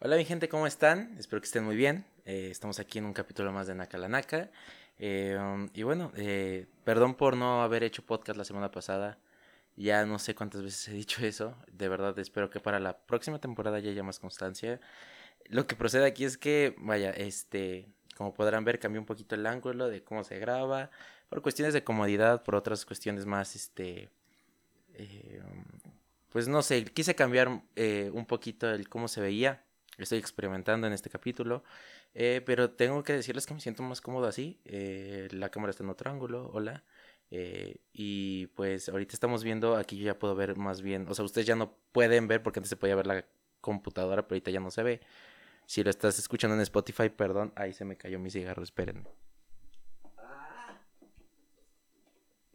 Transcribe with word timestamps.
Hola 0.00 0.16
mi 0.16 0.24
gente, 0.24 0.48
¿cómo 0.48 0.68
están? 0.68 1.16
Espero 1.18 1.40
que 1.40 1.46
estén 1.46 1.64
muy 1.64 1.74
bien. 1.74 2.04
Eh, 2.24 2.50
estamos 2.52 2.78
aquí 2.78 2.98
en 2.98 3.04
un 3.04 3.12
capítulo 3.12 3.50
más 3.50 3.66
de 3.66 3.74
Naka 3.74 4.48
Eh, 5.00 5.68
y 5.74 5.82
bueno, 5.82 6.12
eh, 6.14 6.66
perdón 6.84 7.16
por 7.16 7.36
no 7.36 7.62
haber 7.62 7.82
hecho 7.82 8.06
podcast 8.06 8.38
la 8.38 8.44
semana 8.44 8.70
pasada. 8.70 9.18
Ya 9.74 10.06
no 10.06 10.20
sé 10.20 10.36
cuántas 10.36 10.62
veces 10.62 10.86
he 10.86 10.92
dicho 10.92 11.26
eso. 11.26 11.56
De 11.72 11.88
verdad, 11.88 12.16
espero 12.20 12.48
que 12.48 12.60
para 12.60 12.78
la 12.78 12.96
próxima 12.96 13.40
temporada 13.40 13.80
ya 13.80 13.90
haya 13.90 14.04
más 14.04 14.20
constancia. 14.20 14.80
Lo 15.46 15.66
que 15.66 15.74
procede 15.74 16.06
aquí 16.06 16.24
es 16.24 16.38
que, 16.38 16.76
vaya, 16.78 17.10
este, 17.10 17.88
como 18.16 18.32
podrán 18.34 18.64
ver, 18.64 18.78
cambió 18.78 19.00
un 19.00 19.06
poquito 19.06 19.34
el 19.34 19.44
ángulo 19.46 19.88
de 19.88 20.04
cómo 20.04 20.22
se 20.22 20.38
graba. 20.38 20.92
Por 21.28 21.42
cuestiones 21.42 21.74
de 21.74 21.82
comodidad, 21.82 22.44
por 22.44 22.54
otras 22.54 22.86
cuestiones 22.86 23.26
más, 23.26 23.56
este, 23.56 24.10
um, 24.96 25.64
pues 26.28 26.46
no 26.46 26.62
sé, 26.62 26.84
quise 26.84 27.16
cambiar 27.16 27.62
eh, 27.74 28.12
un 28.14 28.26
poquito 28.26 28.70
el 28.70 28.88
cómo 28.88 29.08
se 29.08 29.20
veía 29.20 29.64
estoy 30.02 30.18
experimentando 30.18 30.86
en 30.86 30.92
este 30.92 31.10
capítulo. 31.10 31.64
Eh, 32.14 32.42
pero 32.44 32.70
tengo 32.70 33.02
que 33.02 33.12
decirles 33.12 33.46
que 33.46 33.54
me 33.54 33.60
siento 33.60 33.82
más 33.82 34.00
cómodo 34.00 34.26
así. 34.26 34.60
Eh, 34.64 35.28
la 35.32 35.50
cámara 35.50 35.70
está 35.70 35.84
en 35.84 35.90
otro 35.90 36.10
ángulo, 36.10 36.50
hola. 36.52 36.84
Eh, 37.30 37.76
y 37.92 38.46
pues 38.48 38.88
ahorita 38.88 39.14
estamos 39.14 39.44
viendo, 39.44 39.76
aquí 39.76 39.98
yo 39.98 40.06
ya 40.06 40.18
puedo 40.18 40.34
ver 40.34 40.56
más 40.56 40.80
bien, 40.80 41.06
o 41.10 41.14
sea, 41.14 41.26
ustedes 41.26 41.46
ya 41.46 41.56
no 41.56 41.76
pueden 41.92 42.26
ver 42.26 42.42
porque 42.42 42.58
antes 42.58 42.70
se 42.70 42.76
podía 42.76 42.94
ver 42.94 43.06
la 43.06 43.26
computadora, 43.60 44.22
pero 44.22 44.36
ahorita 44.36 44.50
ya 44.50 44.60
no 44.60 44.70
se 44.70 44.82
ve. 44.82 45.00
Si 45.66 45.84
lo 45.84 45.90
estás 45.90 46.18
escuchando 46.18 46.54
en 46.56 46.62
Spotify, 46.62 47.10
perdón, 47.10 47.52
ahí 47.54 47.74
se 47.74 47.84
me 47.84 47.96
cayó 47.96 48.18
mi 48.18 48.30
cigarro, 48.30 48.62
espérenme. 48.62 49.10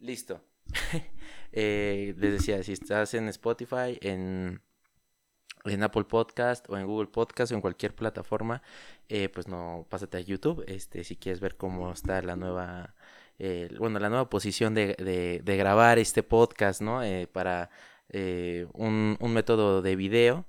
Listo. 0.00 0.42
les 1.52 2.16
decía, 2.16 2.62
si 2.64 2.72
estás 2.72 3.14
en 3.14 3.28
Spotify, 3.28 3.96
en 4.00 4.60
en 5.64 5.82
Apple 5.82 6.04
Podcast 6.04 6.68
o 6.68 6.76
en 6.76 6.86
Google 6.86 7.08
Podcast 7.08 7.52
o 7.52 7.54
en 7.54 7.60
cualquier 7.60 7.94
plataforma, 7.94 8.62
eh, 9.08 9.28
pues 9.28 9.48
no, 9.48 9.86
pásate 9.88 10.18
a 10.18 10.20
YouTube, 10.20 10.64
este, 10.66 11.04
si 11.04 11.16
quieres 11.16 11.40
ver 11.40 11.56
cómo 11.56 11.92
está 11.92 12.20
la 12.22 12.36
nueva, 12.36 12.94
eh, 13.38 13.74
bueno, 13.78 13.98
la 13.98 14.08
nueva 14.08 14.28
posición 14.30 14.74
de, 14.74 14.94
de, 15.44 15.56
grabar 15.56 15.98
este 15.98 16.22
podcast, 16.22 16.80
¿no? 16.82 17.02
Eh, 17.02 17.26
para 17.26 17.70
un, 18.74 19.16
un, 19.20 19.32
método 19.32 19.82
de 19.82 19.96
video. 19.96 20.46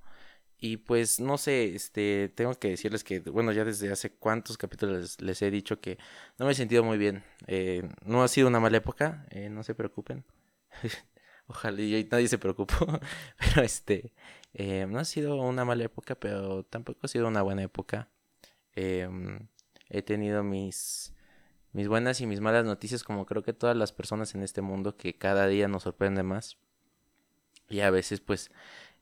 Y 0.59 0.77
pues 0.77 1.19
no 1.19 1.37
sé, 1.37 1.75
este, 1.75 2.31
tengo 2.35 2.53
que 2.55 2.69
decirles 2.69 3.03
que, 3.03 3.19
bueno, 3.19 3.51
ya 3.51 3.65
desde 3.65 3.91
hace 3.91 4.11
cuántos 4.11 4.57
capítulos 4.57 5.21
les, 5.21 5.41
he 5.41 5.51
dicho 5.51 5.79
que 5.81 5.97
no 6.39 6.45
me 6.45 6.53
he 6.53 6.55
sentido 6.55 6.83
muy 6.83 6.97
bien. 6.97 7.23
no 8.05 8.23
ha 8.23 8.27
sido 8.27 8.47
una 8.47 8.59
mala 8.59 8.77
época, 8.77 9.27
no 9.51 9.63
se 9.63 9.75
preocupen. 9.75 10.23
Ojalá 11.47 11.81
y 11.81 12.07
nadie 12.11 12.27
se 12.27 12.37
preocupó. 12.37 12.99
Pero 13.39 13.61
este, 13.63 14.13
eh, 14.55 14.87
no 14.89 14.99
ha 14.99 15.05
sido 15.05 15.35
una 15.35 15.65
mala 15.65 15.83
época, 15.83 16.15
pero 16.15 16.63
tampoco 16.63 16.99
ha 17.03 17.07
sido 17.07 17.27
una 17.27 17.41
buena 17.41 17.63
época. 17.63 18.09
Em, 18.73 19.47
he 19.89 20.01
tenido 20.01 20.43
mis, 20.43 21.13
mis 21.73 21.87
buenas 21.87 22.21
y 22.21 22.27
mis 22.27 22.41
malas 22.41 22.65
noticias, 22.65 23.03
como 23.03 23.25
creo 23.25 23.43
que 23.43 23.53
todas 23.53 23.75
las 23.77 23.91
personas 23.91 24.33
en 24.35 24.43
este 24.43 24.61
mundo, 24.61 24.97
que 24.97 25.17
cada 25.17 25.47
día 25.47 25.67
nos 25.67 25.83
sorprende 25.83 26.23
más. 26.23 26.57
Y 27.69 27.81
a 27.81 27.89
veces, 27.91 28.21
pues, 28.21 28.51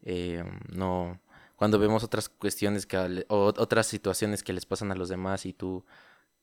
em, 0.03 0.59
no. 0.73 1.19
Cuando 1.55 1.79
vemos 1.79 2.03
otras 2.03 2.29
cuestiones 2.29 2.85
que, 2.85 3.25
o 3.29 3.45
otras 3.45 3.87
situaciones 3.87 4.43
que 4.43 4.53
les 4.53 4.65
pasan 4.65 4.91
a 4.91 4.95
los 4.95 5.09
demás 5.09 5.45
y 5.45 5.53
tú, 5.53 5.85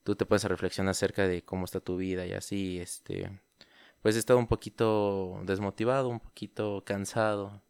tú 0.04 0.16
te 0.16 0.26
puedes 0.26 0.44
reflexionar 0.44 0.92
acerca 0.92 1.26
de 1.28 1.42
cómo 1.44 1.64
está 1.66 1.80
tu 1.80 1.96
vida 1.96 2.26
y 2.26 2.32
así, 2.32 2.78
este 2.80 3.30
pues 4.02 4.16
he 4.16 4.18
estado 4.18 4.38
un 4.38 4.46
poquito 4.46 5.40
desmotivado, 5.44 6.08
un 6.08 6.20
poquito 6.20 6.82
cansado. 6.84 7.62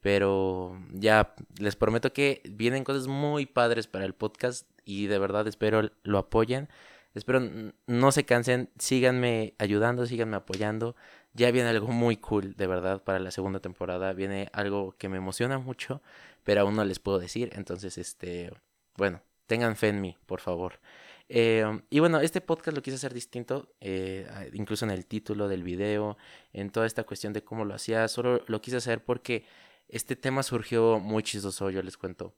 Pero 0.00 0.80
ya 0.92 1.34
les 1.58 1.76
prometo 1.76 2.12
que 2.12 2.42
vienen 2.50 2.84
cosas 2.84 3.06
muy 3.06 3.46
padres 3.46 3.86
para 3.86 4.04
el 4.04 4.14
podcast 4.14 4.66
y 4.84 5.06
de 5.06 5.18
verdad 5.18 5.46
espero 5.46 5.90
lo 6.02 6.18
apoyen. 6.18 6.68
Espero 7.14 7.40
no 7.86 8.12
se 8.12 8.24
cansen, 8.24 8.70
síganme 8.78 9.54
ayudando, 9.58 10.06
síganme 10.06 10.36
apoyando. 10.36 10.94
Ya 11.34 11.50
viene 11.50 11.68
algo 11.68 11.88
muy 11.88 12.16
cool, 12.16 12.54
de 12.56 12.66
verdad, 12.66 13.02
para 13.02 13.18
la 13.18 13.30
segunda 13.30 13.60
temporada. 13.60 14.12
Viene 14.12 14.48
algo 14.52 14.94
que 14.96 15.08
me 15.08 15.16
emociona 15.16 15.58
mucho, 15.58 16.02
pero 16.44 16.62
aún 16.62 16.76
no 16.76 16.84
les 16.84 16.98
puedo 16.98 17.18
decir. 17.18 17.50
Entonces, 17.54 17.98
este, 17.98 18.52
bueno, 18.96 19.22
tengan 19.46 19.76
fe 19.76 19.88
en 19.88 20.00
mí, 20.00 20.16
por 20.26 20.40
favor. 20.40 20.80
Eh, 21.28 21.64
y 21.90 22.00
bueno, 22.00 22.20
este 22.20 22.40
podcast 22.40 22.76
lo 22.76 22.82
quise 22.82 22.96
hacer 22.96 23.14
distinto, 23.14 23.72
eh, 23.80 24.50
incluso 24.52 24.84
en 24.84 24.90
el 24.90 25.06
título 25.06 25.46
del 25.46 25.62
video, 25.62 26.16
en 26.52 26.70
toda 26.70 26.86
esta 26.86 27.04
cuestión 27.04 27.32
de 27.32 27.44
cómo 27.44 27.64
lo 27.64 27.74
hacía. 27.74 28.08
Solo 28.08 28.42
lo 28.48 28.60
quise 28.60 28.78
hacer 28.78 29.04
porque 29.04 29.44
este 29.90 30.16
tema 30.16 30.42
surgió 30.42 30.98
muy 30.98 31.22
chistoso, 31.22 31.70
yo 31.70 31.82
les 31.82 31.96
cuento. 31.96 32.34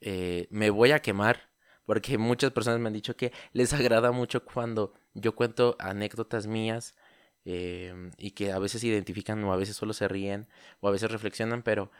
Eh, 0.00 0.48
me 0.50 0.70
voy 0.70 0.92
a 0.92 1.00
quemar 1.00 1.50
porque 1.84 2.18
muchas 2.18 2.52
personas 2.52 2.80
me 2.80 2.88
han 2.88 2.92
dicho 2.92 3.16
que 3.16 3.32
les 3.52 3.72
agrada 3.72 4.12
mucho 4.12 4.44
cuando 4.44 4.94
yo 5.14 5.34
cuento 5.34 5.76
anécdotas 5.78 6.46
mías 6.46 6.96
y 7.44 8.30
que 8.32 8.52
a 8.52 8.58
veces 8.60 8.84
identifican 8.84 9.42
o 9.42 9.52
a 9.52 9.56
veces 9.56 9.74
solo 9.74 9.92
se 9.94 10.06
ríen 10.06 10.48
o 10.80 10.88
a 10.88 10.92
veces 10.92 11.10
reflexionan, 11.10 11.62
pero 11.62 11.90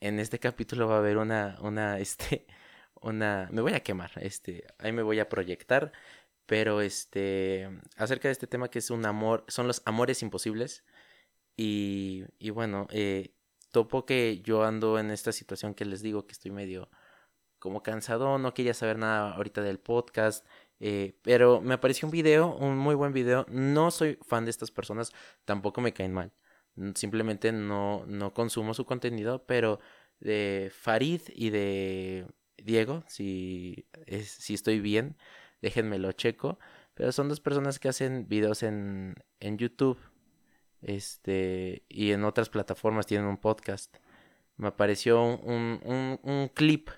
en 0.00 0.18
este 0.20 0.38
capítulo 0.38 0.88
va 0.88 0.96
a 0.96 0.98
haber 0.98 1.18
una, 1.18 1.56
una, 1.60 1.98
este, 2.00 2.46
una... 3.00 3.48
Me 3.52 3.62
voy 3.62 3.74
a 3.74 3.80
quemar, 3.80 4.12
este, 4.16 4.64
ahí 4.78 4.92
me 4.92 5.02
voy 5.02 5.20
a 5.20 5.28
proyectar, 5.28 5.92
pero 6.46 6.80
este, 6.80 7.68
acerca 7.96 8.28
de 8.28 8.32
este 8.32 8.46
tema 8.46 8.70
que 8.70 8.78
es 8.78 8.90
un 8.90 9.04
amor, 9.06 9.44
son 9.48 9.66
los 9.66 9.82
amores 9.84 10.22
imposibles. 10.22 10.84
Y, 11.58 12.24
y 12.38 12.50
bueno, 12.50 12.86
eh, 12.90 13.34
topo 13.72 14.06
que 14.06 14.40
yo 14.42 14.62
ando 14.62 14.96
en 15.00 15.10
esta 15.10 15.32
situación 15.32 15.74
que 15.74 15.84
les 15.84 16.02
digo 16.02 16.24
que 16.24 16.32
estoy 16.32 16.52
medio 16.52 16.88
como 17.58 17.82
cansado, 17.82 18.38
no 18.38 18.54
quería 18.54 18.74
saber 18.74 18.96
nada 18.98 19.34
ahorita 19.34 19.60
del 19.62 19.80
podcast, 19.80 20.46
eh, 20.78 21.18
pero 21.22 21.60
me 21.60 21.74
apareció 21.74 22.06
un 22.06 22.12
video, 22.12 22.54
un 22.56 22.78
muy 22.78 22.94
buen 22.94 23.12
video. 23.12 23.44
No 23.48 23.90
soy 23.90 24.18
fan 24.22 24.44
de 24.44 24.52
estas 24.52 24.70
personas, 24.70 25.12
tampoco 25.44 25.80
me 25.80 25.92
caen 25.92 26.14
mal. 26.14 26.32
Simplemente 26.94 27.50
no, 27.50 28.04
no 28.06 28.32
consumo 28.32 28.72
su 28.72 28.84
contenido, 28.86 29.44
pero 29.44 29.80
de 30.20 30.70
Farid 30.72 31.22
y 31.34 31.50
de 31.50 32.26
Diego, 32.56 33.02
si, 33.08 33.88
si 34.22 34.54
estoy 34.54 34.78
bien, 34.78 35.16
déjenmelo 35.60 36.12
checo. 36.12 36.60
Pero 36.94 37.10
son 37.10 37.28
dos 37.28 37.40
personas 37.40 37.80
que 37.80 37.88
hacen 37.88 38.28
videos 38.28 38.62
en, 38.62 39.16
en 39.40 39.58
YouTube 39.58 39.98
este, 40.82 41.82
y 41.88 42.12
en 42.12 42.24
otras 42.24 42.48
plataformas 42.48 43.06
tienen 43.06 43.26
un 43.26 43.36
podcast. 43.38 43.96
Me 44.56 44.68
apareció 44.68 45.22
un, 45.22 46.18
un, 46.22 46.48
clip 46.48 46.90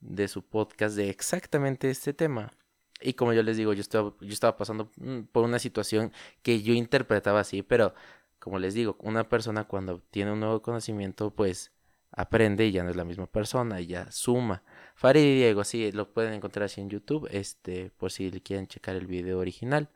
de 0.00 0.28
su 0.28 0.42
podcast 0.42 0.96
de 0.96 1.10
exactamente 1.10 1.90
este 1.90 2.12
tema. 2.12 2.52
Y 3.00 3.14
como 3.14 3.32
yo 3.32 3.42
les 3.42 3.56
digo, 3.56 3.72
yo 3.72 3.80
estaba, 3.80 4.14
yo 4.20 4.32
estaba 4.32 4.56
pasando 4.56 4.90
mm, 4.96 5.22
por 5.32 5.44
una 5.44 5.58
situación 5.58 6.12
que 6.42 6.62
yo 6.62 6.74
interpretaba 6.74 7.40
así, 7.40 7.62
pero 7.62 7.94
como 8.38 8.58
les 8.58 8.74
digo, 8.74 8.96
una 9.00 9.28
persona 9.28 9.64
cuando 9.64 10.00
tiene 10.10 10.32
un 10.32 10.40
nuevo 10.40 10.62
conocimiento, 10.62 11.30
pues 11.30 11.72
aprende 12.12 12.66
y 12.66 12.72
ya 12.72 12.84
no 12.84 12.90
es 12.90 12.96
la 12.96 13.04
misma 13.04 13.26
persona 13.26 13.80
y 13.80 13.86
ya 13.86 14.10
suma. 14.12 14.62
Farid 14.94 15.22
y 15.22 15.36
Diego, 15.36 15.64
sí, 15.64 15.90
lo 15.92 16.12
pueden 16.12 16.34
encontrar 16.34 16.64
así 16.64 16.80
en 16.80 16.90
YouTube, 16.90 17.28
este, 17.30 17.90
por 17.96 18.12
si 18.12 18.30
quieren 18.40 18.66
checar 18.66 18.96
el 18.96 19.06
video 19.06 19.38
original. 19.38 19.88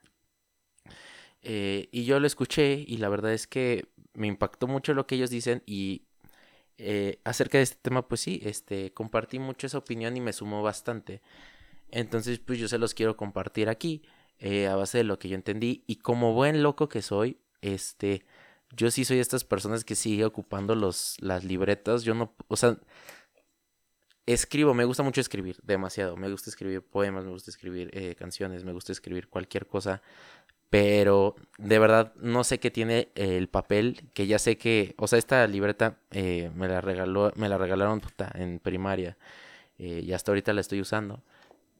Eh, 1.48 1.88
y 1.92 2.04
yo 2.04 2.18
lo 2.18 2.26
escuché 2.26 2.84
y 2.88 2.96
la 2.96 3.08
verdad 3.08 3.32
es 3.32 3.46
que 3.46 3.86
me 4.14 4.26
impactó 4.26 4.66
mucho 4.66 4.94
lo 4.94 5.06
que 5.06 5.14
ellos 5.14 5.30
dicen 5.30 5.62
y 5.64 6.02
eh, 6.76 7.20
acerca 7.22 7.58
de 7.58 7.62
este 7.62 7.78
tema, 7.80 8.08
pues 8.08 8.20
sí, 8.20 8.40
este, 8.42 8.92
compartí 8.92 9.38
mucho 9.38 9.68
esa 9.68 9.78
opinión 9.78 10.16
y 10.16 10.20
me 10.20 10.32
sumó 10.32 10.64
bastante. 10.64 11.22
Entonces, 11.92 12.40
pues 12.40 12.58
yo 12.58 12.66
se 12.66 12.78
los 12.78 12.94
quiero 12.94 13.16
compartir 13.16 13.68
aquí, 13.68 14.02
eh, 14.40 14.66
a 14.66 14.74
base 14.74 14.98
de 14.98 15.04
lo 15.04 15.20
que 15.20 15.28
yo 15.28 15.36
entendí 15.36 15.84
y 15.86 15.96
como 15.96 16.32
buen 16.34 16.64
loco 16.64 16.88
que 16.88 17.00
soy, 17.00 17.38
este, 17.60 18.26
yo 18.74 18.90
sí 18.90 19.04
soy 19.04 19.18
de 19.18 19.22
estas 19.22 19.44
personas 19.44 19.84
que 19.84 19.94
sigue 19.94 20.24
ocupando 20.24 20.74
los, 20.74 21.14
las 21.20 21.44
libretas. 21.44 22.02
Yo 22.02 22.14
no, 22.14 22.34
o 22.48 22.56
sea, 22.56 22.76
escribo, 24.26 24.74
me 24.74 24.84
gusta 24.84 25.04
mucho 25.04 25.20
escribir, 25.20 25.58
demasiado. 25.62 26.16
Me 26.16 26.28
gusta 26.28 26.50
escribir 26.50 26.82
poemas, 26.82 27.24
me 27.24 27.30
gusta 27.30 27.52
escribir 27.52 28.16
canciones, 28.16 28.64
me 28.64 28.72
gusta 28.72 28.90
escribir 28.90 29.28
cualquier 29.28 29.68
cosa. 29.68 30.02
Pero 30.70 31.36
de 31.58 31.78
verdad 31.78 32.12
no 32.16 32.44
sé 32.44 32.58
qué 32.58 32.70
tiene 32.70 33.08
el 33.14 33.48
papel, 33.48 34.08
que 34.14 34.26
ya 34.26 34.38
sé 34.38 34.58
que, 34.58 34.94
o 34.98 35.06
sea, 35.06 35.18
esta 35.18 35.46
libreta 35.46 35.98
eh, 36.10 36.50
me 36.54 36.68
la 36.68 36.80
regaló, 36.80 37.32
me 37.36 37.48
la 37.48 37.58
regalaron 37.58 38.02
en 38.34 38.58
primaria 38.58 39.16
eh, 39.78 40.02
y 40.04 40.12
hasta 40.12 40.32
ahorita 40.32 40.52
la 40.52 40.60
estoy 40.60 40.80
usando 40.80 41.22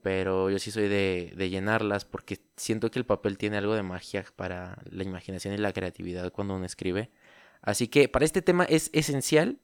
pero 0.03 0.49
yo 0.49 0.57
sí 0.57 0.71
soy 0.71 0.87
de, 0.87 1.33
de, 1.35 1.49
llenarlas 1.49 2.05
porque 2.05 2.39
siento 2.55 2.89
que 2.91 2.99
el 2.99 3.05
papel 3.05 3.37
tiene 3.37 3.57
algo 3.57 3.75
de 3.75 3.83
magia 3.83 4.23
para 4.37 4.77
la 4.89 5.03
imaginación 5.03 5.53
y 5.53 5.57
la 5.57 5.73
creatividad 5.73 6.31
cuando 6.31 6.55
uno 6.55 6.65
escribe. 6.65 7.09
Así 7.61 7.89
que 7.89 8.07
para 8.07 8.23
este 8.23 8.41
tema 8.41 8.63
es 8.63 8.89
esencial, 8.93 9.57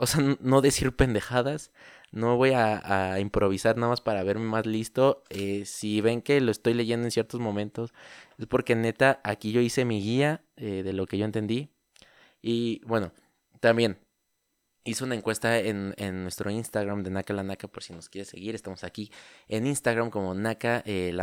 o 0.00 0.06
sea, 0.06 0.36
no 0.40 0.62
decir 0.62 0.96
pendejadas, 0.96 1.72
no 2.10 2.36
voy 2.36 2.52
a, 2.54 3.18
improvisar 3.20 3.76
nada 3.76 3.90
más 3.90 4.00
para 4.00 4.22
verme 4.24 4.46
más 4.46 4.64
listo. 4.64 5.22
Eh, 5.28 5.64
si 5.66 6.00
ven 6.00 6.22
que 6.22 6.40
lo 6.40 6.50
estoy 6.50 6.72
leyendo 6.74 7.06
en 7.06 7.10
ciertos 7.10 7.38
momentos, 7.38 7.92
es 8.38 8.46
porque 8.46 8.74
neta, 8.74 9.20
aquí 9.24 9.52
yo 9.52 9.60
hice 9.60 9.84
mi 9.84 10.02
guía 10.02 10.42
eh, 10.56 10.82
de 10.82 10.92
lo 10.94 11.06
que 11.06 11.18
yo 11.18 11.26
entendí. 11.26 11.70
Y 12.40 12.80
bueno, 12.86 13.12
también, 13.60 13.98
hizo 14.84 15.04
una 15.04 15.14
encuesta 15.14 15.58
en, 15.58 15.94
nuestro 16.22 16.50
Instagram 16.50 17.02
de 17.02 17.10
Naka 17.10 17.34
la 17.34 17.42
Naka 17.42 17.68
por 17.68 17.82
si 17.82 17.92
nos 17.92 18.08
quieres 18.08 18.28
seguir. 18.28 18.54
Estamos 18.54 18.84
aquí 18.84 19.10
en 19.48 19.66
Instagram 19.66 20.10
como 20.10 20.34
Naka 20.34 20.82
eh, 20.86 21.14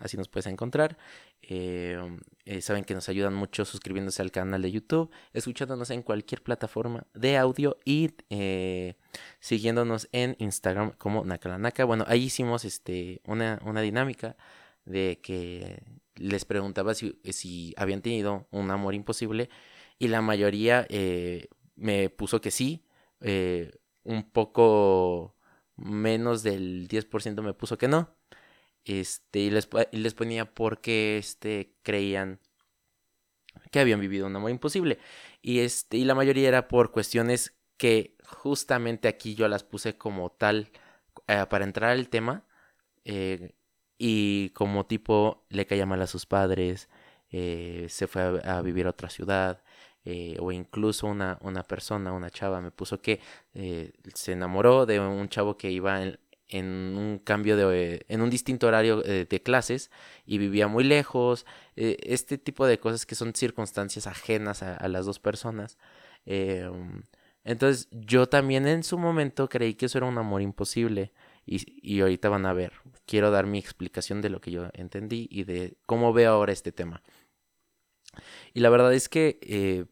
así 0.00 0.16
nos 0.16 0.28
puedes 0.28 0.46
encontrar. 0.46 0.98
Eh, 1.42 1.98
eh, 2.44 2.60
saben 2.60 2.84
que 2.84 2.94
nos 2.94 3.08
ayudan 3.08 3.34
mucho 3.34 3.64
suscribiéndose 3.64 4.20
al 4.22 4.30
canal 4.30 4.62
de 4.62 4.70
YouTube, 4.70 5.10
escuchándonos 5.32 5.90
en 5.90 6.02
cualquier 6.02 6.42
plataforma 6.42 7.06
de 7.14 7.36
audio 7.36 7.78
y 7.84 8.10
siguiéndonos 9.40 10.08
en 10.12 10.36
Instagram 10.38 10.92
como 10.92 11.24
Naka 11.24 11.56
la. 11.56 11.84
Bueno, 11.84 12.04
ahí 12.08 12.24
hicimos 12.24 12.64
este, 12.64 13.22
una, 13.24 13.60
una 13.64 13.80
dinámica 13.80 14.36
de 14.84 15.20
que 15.22 15.82
les 16.16 16.44
preguntaba 16.44 16.94
si, 16.94 17.18
si 17.24 17.74
habían 17.76 18.02
tenido 18.02 18.46
un 18.50 18.70
amor 18.70 18.94
imposible 18.94 19.48
y 19.98 20.08
la 20.08 20.20
mayoría 20.20 20.86
me 21.76 22.08
puso 22.10 22.40
que 22.40 22.50
sí, 22.50 22.85
eh, 23.20 23.72
un 24.04 24.30
poco 24.30 25.36
menos 25.76 26.42
del 26.42 26.88
10% 26.88 27.42
me 27.42 27.54
puso 27.54 27.78
que 27.78 27.88
no. 27.88 28.16
Este, 28.84 29.40
y 29.40 29.50
les, 29.50 29.68
les 29.92 30.14
ponía 30.14 30.54
porque 30.54 31.18
este, 31.18 31.74
creían 31.82 32.40
que 33.72 33.80
habían 33.80 34.00
vivido 34.00 34.26
un 34.26 34.36
amor 34.36 34.50
imposible. 34.50 34.98
Y, 35.42 35.60
este, 35.60 35.96
y 35.96 36.04
la 36.04 36.14
mayoría 36.14 36.48
era 36.48 36.68
por 36.68 36.92
cuestiones 36.92 37.56
que 37.76 38.16
justamente 38.24 39.08
aquí 39.08 39.34
yo 39.34 39.48
las 39.48 39.64
puse 39.64 39.96
como 39.98 40.30
tal 40.30 40.70
eh, 41.26 41.44
para 41.48 41.64
entrar 41.64 41.90
al 41.90 42.08
tema. 42.08 42.44
Eh, 43.04 43.54
y 43.98 44.50
como 44.50 44.86
tipo 44.86 45.46
le 45.48 45.66
caía 45.66 45.86
mal 45.86 46.02
a 46.02 46.06
sus 46.06 46.26
padres, 46.26 46.88
se 47.30 48.06
fue 48.06 48.40
a, 48.44 48.62
vivir 48.62 48.86
a 48.86 48.90
otra 48.90 49.10
ciudad, 49.10 49.62
eh, 50.08 50.36
o 50.38 50.52
incluso 50.52 51.08
una, 51.08 51.36
una, 51.40 51.64
persona, 51.64 52.12
una 52.12 52.30
chava, 52.30 52.60
me 52.60 52.70
puso 52.70 53.02
que 53.02 53.18
eh, 53.54 53.92
se 54.14 54.32
enamoró 54.34 54.86
de 54.86 55.00
un 55.00 55.28
chavo 55.28 55.58
que 55.58 55.72
iba 55.72 56.00
en, 56.00 56.16
un 56.96 57.18
cambio 57.24 57.56
de, 57.56 58.06
en 58.08 58.20
un 58.20 58.30
distinto 58.30 58.68
horario 58.68 59.04
eh, 59.04 59.26
de 59.28 59.42
clases 59.42 59.90
y 60.24 60.38
vivía 60.38 60.68
muy 60.68 60.84
lejos, 60.84 61.44
este 61.74 62.38
tipo 62.38 62.68
de 62.68 62.78
cosas 62.78 63.04
que 63.04 63.16
son 63.16 63.34
circunstancias 63.34 64.06
ajenas 64.06 64.62
a, 64.62 64.86
las 64.88 65.06
dos 65.06 65.18
personas. 65.18 65.76
entonces 67.44 67.88
yo 67.90 68.28
también 68.28 68.68
en 68.68 68.84
su 68.84 68.98
momento 68.98 69.48
creí 69.48 69.74
que 69.74 69.86
eso 69.86 69.98
era 69.98 70.06
un 70.06 70.18
amor 70.18 70.40
imposible. 70.40 71.12
Y, 71.46 71.62
y, 71.82 72.00
ahorita 72.00 72.28
van 72.28 72.46
a 72.46 72.52
ver, 72.52 72.72
quiero 73.06 73.30
dar 73.30 73.46
mi 73.46 73.58
explicación 73.58 74.20
de 74.20 74.30
lo 74.30 74.40
que 74.40 74.50
yo 74.50 74.68
entendí 74.72 75.28
y 75.30 75.44
de 75.44 75.76
cómo 75.86 76.12
veo 76.12 76.32
ahora 76.32 76.52
este 76.52 76.72
tema. 76.72 77.02
Y 78.52 78.60
la 78.60 78.70
verdad 78.70 78.92
es 78.94 79.08
que 79.08 79.86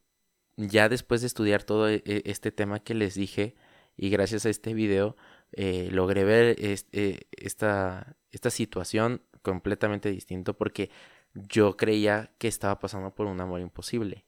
ya 0.56 0.88
después 0.88 1.20
de 1.20 1.26
estudiar 1.26 1.64
todo 1.64 1.88
e, 1.88 2.02
e, 2.04 2.22
este 2.26 2.52
tema 2.52 2.80
que 2.80 2.94
les 2.94 3.14
dije 3.14 3.54
y 3.96 4.10
gracias 4.10 4.46
a 4.46 4.50
este 4.50 4.74
video 4.74 5.16
eh, 5.52 5.88
logré 5.92 6.24
ver 6.24 6.56
este, 6.58 7.28
esta, 7.32 8.16
esta 8.32 8.50
situación 8.50 9.22
completamente 9.42 10.10
distinto 10.10 10.54
porque 10.54 10.90
yo 11.34 11.76
creía 11.76 12.32
que 12.38 12.48
estaba 12.48 12.78
pasando 12.78 13.14
por 13.14 13.26
un 13.26 13.40
amor 13.40 13.60
imposible. 13.60 14.24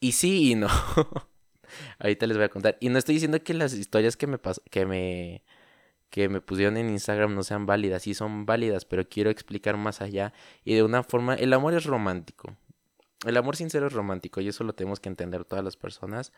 Y 0.00 0.12
sí 0.12 0.52
y 0.52 0.54
no. 0.54 0.68
Ahorita 1.98 2.26
les 2.26 2.36
voy 2.36 2.44
a 2.44 2.48
contar. 2.48 2.76
Y 2.80 2.88
no 2.88 2.98
estoy 2.98 3.14
diciendo 3.14 3.42
que 3.42 3.54
las 3.54 3.72
historias 3.74 4.16
que 4.16 4.26
me 4.26 4.38
que 4.70 4.86
me 4.86 5.44
que 6.10 6.28
me 6.28 6.40
pusieron 6.40 6.76
en 6.76 6.90
Instagram 6.90 7.34
no 7.34 7.42
sean 7.42 7.66
válidas, 7.66 8.02
sí 8.02 8.14
son 8.14 8.46
válidas, 8.46 8.84
pero 8.84 9.08
quiero 9.08 9.30
explicar 9.30 9.76
más 9.76 10.00
allá 10.00 10.32
y 10.64 10.74
de 10.74 10.82
una 10.82 11.02
forma 11.02 11.34
el 11.34 11.52
amor 11.52 11.74
es 11.74 11.84
romántico. 11.84 12.56
El 13.24 13.36
amor 13.36 13.56
sincero 13.56 13.86
es 13.86 13.92
romántico 13.92 14.40
y 14.40 14.48
eso 14.48 14.64
lo 14.64 14.74
tenemos 14.74 15.00
que 15.00 15.08
entender 15.08 15.44
todas 15.44 15.64
las 15.64 15.76
personas. 15.76 16.32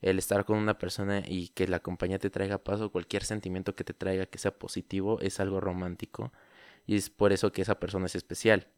El 0.00 0.18
estar 0.18 0.44
con 0.44 0.58
una 0.58 0.78
persona 0.78 1.22
y 1.26 1.48
que 1.48 1.66
la 1.68 1.80
compañía 1.80 2.18
te 2.18 2.30
traiga 2.30 2.58
paso, 2.58 2.90
cualquier 2.92 3.24
sentimiento 3.24 3.74
que 3.74 3.84
te 3.84 3.94
traiga 3.94 4.26
que 4.26 4.38
sea 4.38 4.52
positivo, 4.58 5.20
es 5.20 5.40
algo 5.40 5.60
romántico. 5.60 6.32
Y 6.86 6.96
es 6.96 7.10
por 7.10 7.32
eso 7.32 7.52
que 7.52 7.62
esa 7.62 7.78
persona 7.80 8.06
es 8.06 8.14
especial. 8.14 8.68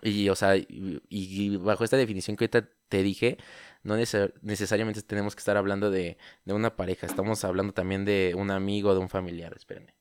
Y, 0.00 0.28
o 0.30 0.34
sea, 0.34 0.56
y, 0.56 1.56
bajo 1.58 1.84
esta 1.84 1.96
definición 1.96 2.36
que 2.36 2.44
ahorita 2.44 2.68
te 2.88 3.02
dije, 3.02 3.38
no 3.82 3.96
necesariamente 3.96 5.02
tenemos 5.02 5.34
que 5.36 5.40
estar 5.40 5.56
hablando 5.56 5.90
de, 5.90 6.16
de 6.44 6.54
una 6.54 6.76
pareja. 6.76 7.06
Estamos 7.06 7.44
hablando 7.44 7.74
también 7.74 8.04
de 8.04 8.34
un 8.36 8.50
amigo, 8.50 8.94
de 8.94 9.00
un 9.00 9.08
familiar. 9.10 9.52
Espérenme. 9.54 9.94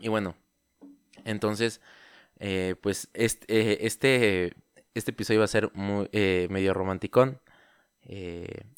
Y 0.00 0.08
bueno, 0.08 0.36
entonces 1.24 1.80
eh, 2.38 2.76
pues 2.80 3.08
este, 3.14 3.86
este, 3.86 4.54
este, 4.94 5.10
episodio 5.10 5.40
va 5.40 5.44
a 5.44 5.48
ser 5.48 5.70
muy, 5.74 6.08
eh, 6.12 6.46
medio 6.50 6.74
romanticón. 6.74 7.40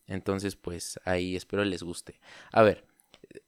entonces, 0.07 0.57
pues 0.57 0.99
ahí 1.05 1.37
espero 1.37 1.65
les 1.65 1.83
guste. 1.83 2.21
A 2.53 2.63
ver, 2.63 2.85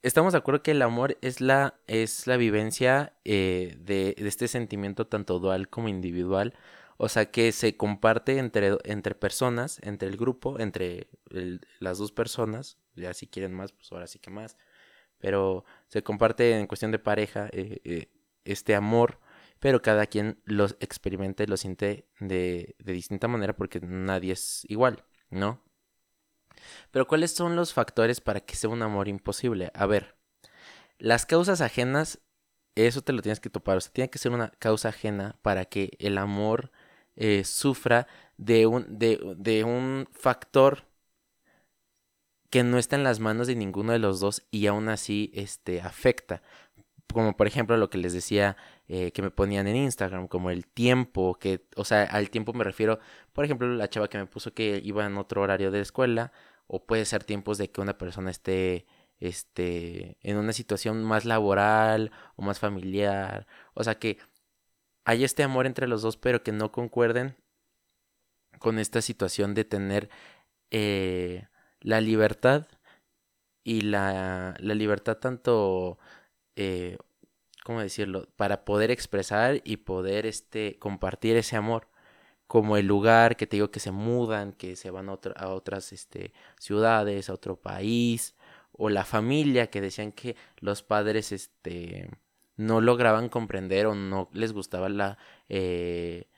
estamos 0.02 0.32
de 0.32 0.38
acuerdo 0.38 0.62
que 0.62 0.72
el 0.72 0.82
amor 0.82 1.18
es 1.22 1.40
la, 1.40 1.74
es 1.86 2.26
la 2.26 2.36
vivencia 2.36 3.14
de, 3.24 3.76
de, 3.80 4.14
este 4.18 4.48
sentimiento 4.48 5.06
tanto 5.06 5.38
dual 5.38 5.68
como 5.68 5.88
individual. 5.88 6.54
O 6.98 7.08
sea, 7.08 7.30
que 7.32 7.50
se 7.52 7.76
comparte 7.76 8.38
entre, 8.38 8.78
entre 8.84 9.14
personas, 9.16 9.80
entre 9.82 10.08
el 10.08 10.16
grupo, 10.16 10.60
entre 10.60 11.08
las 11.80 11.98
dos 11.98 12.12
personas. 12.12 12.78
Ya 12.94 13.12
si 13.14 13.26
quieren 13.26 13.52
más, 13.54 13.72
pues 13.72 13.90
ahora 13.90 14.06
sí 14.06 14.18
que 14.20 14.30
más. 14.30 14.56
Pero 15.18 15.64
se 15.88 16.02
comparte 16.02 16.58
en 16.58 16.66
cuestión 16.66 16.92
de 16.92 16.98
pareja 16.98 17.50
este 18.44 18.74
amor 18.74 19.18
pero 19.62 19.80
cada 19.80 20.06
quien 20.06 20.42
los 20.44 20.76
experimenta 20.80 21.44
y 21.44 21.46
lo 21.46 21.56
siente 21.56 22.08
de, 22.18 22.74
distinta 22.80 23.28
manera 23.28 23.54
porque 23.54 23.78
nadie 23.80 24.32
es 24.32 24.64
igual, 24.68 25.04
¿no? 25.30 25.62
Pero 26.90 27.06
¿cuáles 27.06 27.30
son 27.30 27.54
los 27.54 27.72
factores 27.72 28.20
para 28.20 28.40
que 28.40 28.56
sea 28.56 28.70
un 28.70 28.82
amor 28.82 29.06
imposible? 29.06 29.70
A 29.74 29.86
ver, 29.86 30.16
las 30.98 31.26
causas 31.26 31.60
ajenas, 31.60 32.18
eso 32.74 33.02
te 33.02 33.12
lo 33.12 33.22
tienes 33.22 33.38
que 33.38 33.50
topar, 33.50 33.76
o 33.76 33.80
sea, 33.80 33.92
tiene 33.92 34.10
que 34.10 34.18
ser 34.18 34.32
una 34.32 34.50
causa 34.58 34.88
ajena 34.88 35.38
para 35.42 35.64
que 35.64 35.96
el 36.00 36.18
amor 36.18 36.72
eh, 37.14 37.44
sufra 37.44 38.08
de 38.38 38.66
un, 38.66 38.98
de, 38.98 39.36
de 39.36 39.62
un 39.62 40.08
factor 40.10 40.86
que 42.50 42.64
no 42.64 42.78
está 42.78 42.96
en 42.96 43.04
las 43.04 43.20
manos 43.20 43.46
de 43.46 43.54
ninguno 43.54 43.92
de 43.92 44.00
los 44.00 44.18
dos 44.18 44.42
y 44.50 44.66
aún 44.66 44.88
así 44.88 45.30
este, 45.34 45.80
afecta 45.80 46.42
como 47.12 47.36
por 47.36 47.46
ejemplo 47.46 47.76
lo 47.76 47.90
que 47.90 47.98
les 47.98 48.12
decía 48.12 48.56
eh, 48.94 49.10
que 49.12 49.22
me 49.22 49.30
ponían 49.30 49.66
en 49.68 49.76
Instagram, 49.76 50.28
como 50.28 50.50
el 50.50 50.66
tiempo, 50.66 51.36
que, 51.38 51.66
o 51.76 51.84
sea, 51.86 52.02
al 52.02 52.28
tiempo 52.28 52.52
me 52.52 52.62
refiero, 52.62 52.98
por 53.32 53.42
ejemplo, 53.46 53.66
la 53.68 53.88
chava 53.88 54.08
que 54.08 54.18
me 54.18 54.26
puso 54.26 54.52
que 54.52 54.82
iba 54.84 55.06
en 55.06 55.16
otro 55.16 55.40
horario 55.40 55.70
de 55.70 55.80
escuela, 55.80 56.30
o 56.66 56.84
puede 56.84 57.06
ser 57.06 57.24
tiempos 57.24 57.56
de 57.56 57.70
que 57.70 57.80
una 57.80 57.96
persona 57.96 58.30
esté, 58.30 58.84
este, 59.18 60.18
en 60.20 60.36
una 60.36 60.52
situación 60.52 61.04
más 61.04 61.24
laboral 61.24 62.12
o 62.36 62.42
más 62.42 62.58
familiar, 62.60 63.46
o 63.72 63.82
sea, 63.82 63.98
que 63.98 64.18
hay 65.04 65.24
este 65.24 65.42
amor 65.42 65.66
entre 65.66 65.88
los 65.88 66.02
dos, 66.02 66.18
pero 66.18 66.42
que 66.42 66.52
no 66.52 66.70
concuerden 66.70 67.36
con 68.58 68.78
esta 68.78 69.00
situación 69.02 69.54
de 69.54 69.64
tener 69.64 70.10
eh, 70.70 71.46
la 71.80 72.00
libertad 72.02 72.66
y 73.64 73.82
la, 73.82 74.54
la 74.60 74.74
libertad 74.74 75.16
tanto 75.18 75.98
eh, 76.56 76.98
¿cómo 77.64 77.80
decirlo? 77.80 78.28
Para 78.36 78.64
poder 78.64 78.90
expresar 78.90 79.60
y 79.64 79.78
poder 79.78 80.26
este, 80.26 80.78
compartir 80.78 81.36
ese 81.36 81.56
amor. 81.56 81.88
Como 82.46 82.76
el 82.76 82.86
lugar 82.86 83.36
que 83.36 83.46
te 83.46 83.56
digo 83.56 83.70
que 83.70 83.80
se 83.80 83.92
mudan, 83.92 84.52
que 84.52 84.76
se 84.76 84.90
van 84.90 85.08
a, 85.08 85.18
a 85.36 85.48
otras 85.48 85.92
este, 85.92 86.32
ciudades, 86.58 87.30
a 87.30 87.34
otro 87.34 87.56
país. 87.56 88.36
O 88.72 88.90
la 88.90 89.04
familia 89.04 89.68
que 89.70 89.80
decían 89.80 90.12
que 90.12 90.36
los 90.60 90.82
padres 90.82 91.32
este, 91.32 92.10
no 92.56 92.80
lograban 92.80 93.28
comprender 93.28 93.86
o 93.86 93.94
no 93.94 94.28
les 94.32 94.52
gustaba 94.52 94.88
la, 94.88 95.18
eh, 95.48 96.28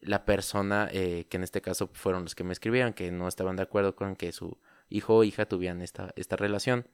la 0.00 0.24
persona, 0.24 0.88
eh, 0.92 1.26
que 1.28 1.36
en 1.36 1.44
este 1.44 1.62
caso 1.62 1.90
fueron 1.92 2.24
los 2.24 2.34
que 2.34 2.44
me 2.44 2.52
escribieron, 2.52 2.92
que 2.92 3.10
no 3.10 3.28
estaban 3.28 3.56
de 3.56 3.62
acuerdo 3.62 3.96
con 3.96 4.16
que 4.16 4.32
su 4.32 4.58
hijo 4.88 5.16
o 5.16 5.24
hija 5.24 5.46
tuvieran 5.46 5.80
esta, 5.82 6.12
esta 6.16 6.36
relación. 6.36 6.86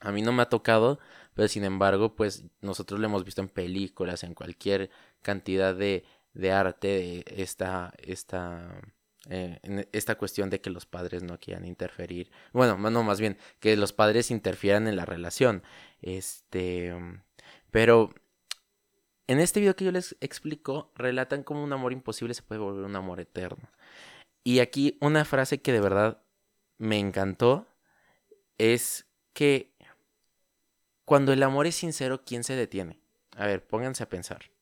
A 0.00 0.12
mí 0.12 0.22
no 0.22 0.32
me 0.32 0.42
ha 0.42 0.48
tocado, 0.48 0.98
pero 1.34 1.48
sin 1.48 1.64
embargo, 1.64 2.14
pues 2.14 2.44
nosotros 2.60 3.00
lo 3.00 3.06
hemos 3.06 3.24
visto 3.24 3.42
en 3.42 3.48
películas, 3.48 4.24
en 4.24 4.34
cualquier 4.34 4.90
cantidad 5.22 5.74
de, 5.74 6.04
de 6.34 6.52
arte, 6.52 6.88
de 6.88 7.24
esta, 7.36 7.92
esta, 7.98 8.80
eh, 9.28 9.86
esta 9.92 10.16
cuestión 10.16 10.48
de 10.50 10.60
que 10.60 10.70
los 10.70 10.86
padres 10.86 11.22
no 11.22 11.38
quieran 11.38 11.66
interferir. 11.66 12.30
Bueno, 12.52 12.78
no, 12.78 13.02
más 13.02 13.20
bien, 13.20 13.36
que 13.60 13.76
los 13.76 13.92
padres 13.92 14.30
interfieran 14.30 14.88
en 14.88 14.96
la 14.96 15.04
relación. 15.04 15.62
Este, 16.00 16.94
pero 17.70 18.14
en 19.26 19.38
este 19.38 19.60
video 19.60 19.76
que 19.76 19.84
yo 19.84 19.92
les 19.92 20.16
explico, 20.20 20.90
relatan 20.96 21.44
cómo 21.44 21.62
un 21.62 21.72
amor 21.72 21.92
imposible 21.92 22.34
se 22.34 22.42
puede 22.42 22.60
volver 22.60 22.84
un 22.84 22.96
amor 22.96 23.20
eterno. 23.20 23.68
Y 24.42 24.60
aquí 24.60 24.96
una 25.00 25.24
frase 25.24 25.60
que 25.60 25.72
de 25.72 25.80
verdad 25.80 26.22
me 26.78 26.98
encantó 26.98 27.66
es 28.58 29.06
que 29.32 29.72
cuando 31.10 31.32
el 31.32 31.42
amor 31.42 31.66
es 31.66 31.74
sincero, 31.74 32.22
¿quién 32.24 32.44
se 32.44 32.54
detiene? 32.54 33.00
A 33.36 33.44
ver, 33.44 33.66
pónganse 33.66 34.04
a 34.04 34.08
pensar. 34.08 34.52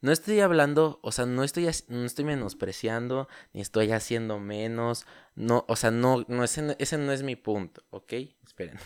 no 0.00 0.10
estoy 0.10 0.40
hablando, 0.40 1.00
o 1.02 1.12
sea, 1.12 1.26
no 1.26 1.44
estoy, 1.44 1.68
no 1.88 2.06
estoy 2.06 2.24
menospreciando, 2.24 3.28
ni 3.52 3.60
estoy 3.60 3.92
haciendo 3.92 4.38
menos, 4.38 5.04
no, 5.34 5.66
o 5.68 5.76
sea, 5.76 5.90
no, 5.90 6.24
no 6.28 6.44
ese, 6.44 6.76
ese 6.78 6.96
no 6.96 7.12
es 7.12 7.22
mi 7.22 7.36
punto, 7.36 7.84
¿ok? 7.90 8.14
Espérenme. 8.42 8.80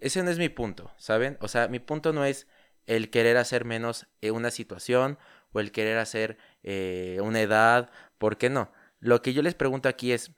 Ese 0.00 0.22
no 0.22 0.30
es 0.30 0.38
mi 0.38 0.50
punto, 0.50 0.92
¿saben? 0.98 1.38
O 1.40 1.48
sea, 1.48 1.68
mi 1.68 1.78
punto 1.78 2.12
no 2.12 2.26
es 2.26 2.46
el 2.84 3.08
querer 3.08 3.38
hacer 3.38 3.64
menos 3.64 4.08
eh, 4.20 4.30
una 4.30 4.50
situación 4.50 5.18
o 5.52 5.60
el 5.60 5.72
querer 5.72 5.96
hacer 5.96 6.36
eh, 6.62 7.18
una 7.22 7.40
edad, 7.40 7.90
¿por 8.18 8.36
qué 8.36 8.50
no? 8.50 8.70
Lo 9.06 9.22
que 9.22 9.32
yo 9.32 9.40
les 9.40 9.54
pregunto 9.54 9.88
aquí 9.88 10.10
es, 10.10 10.32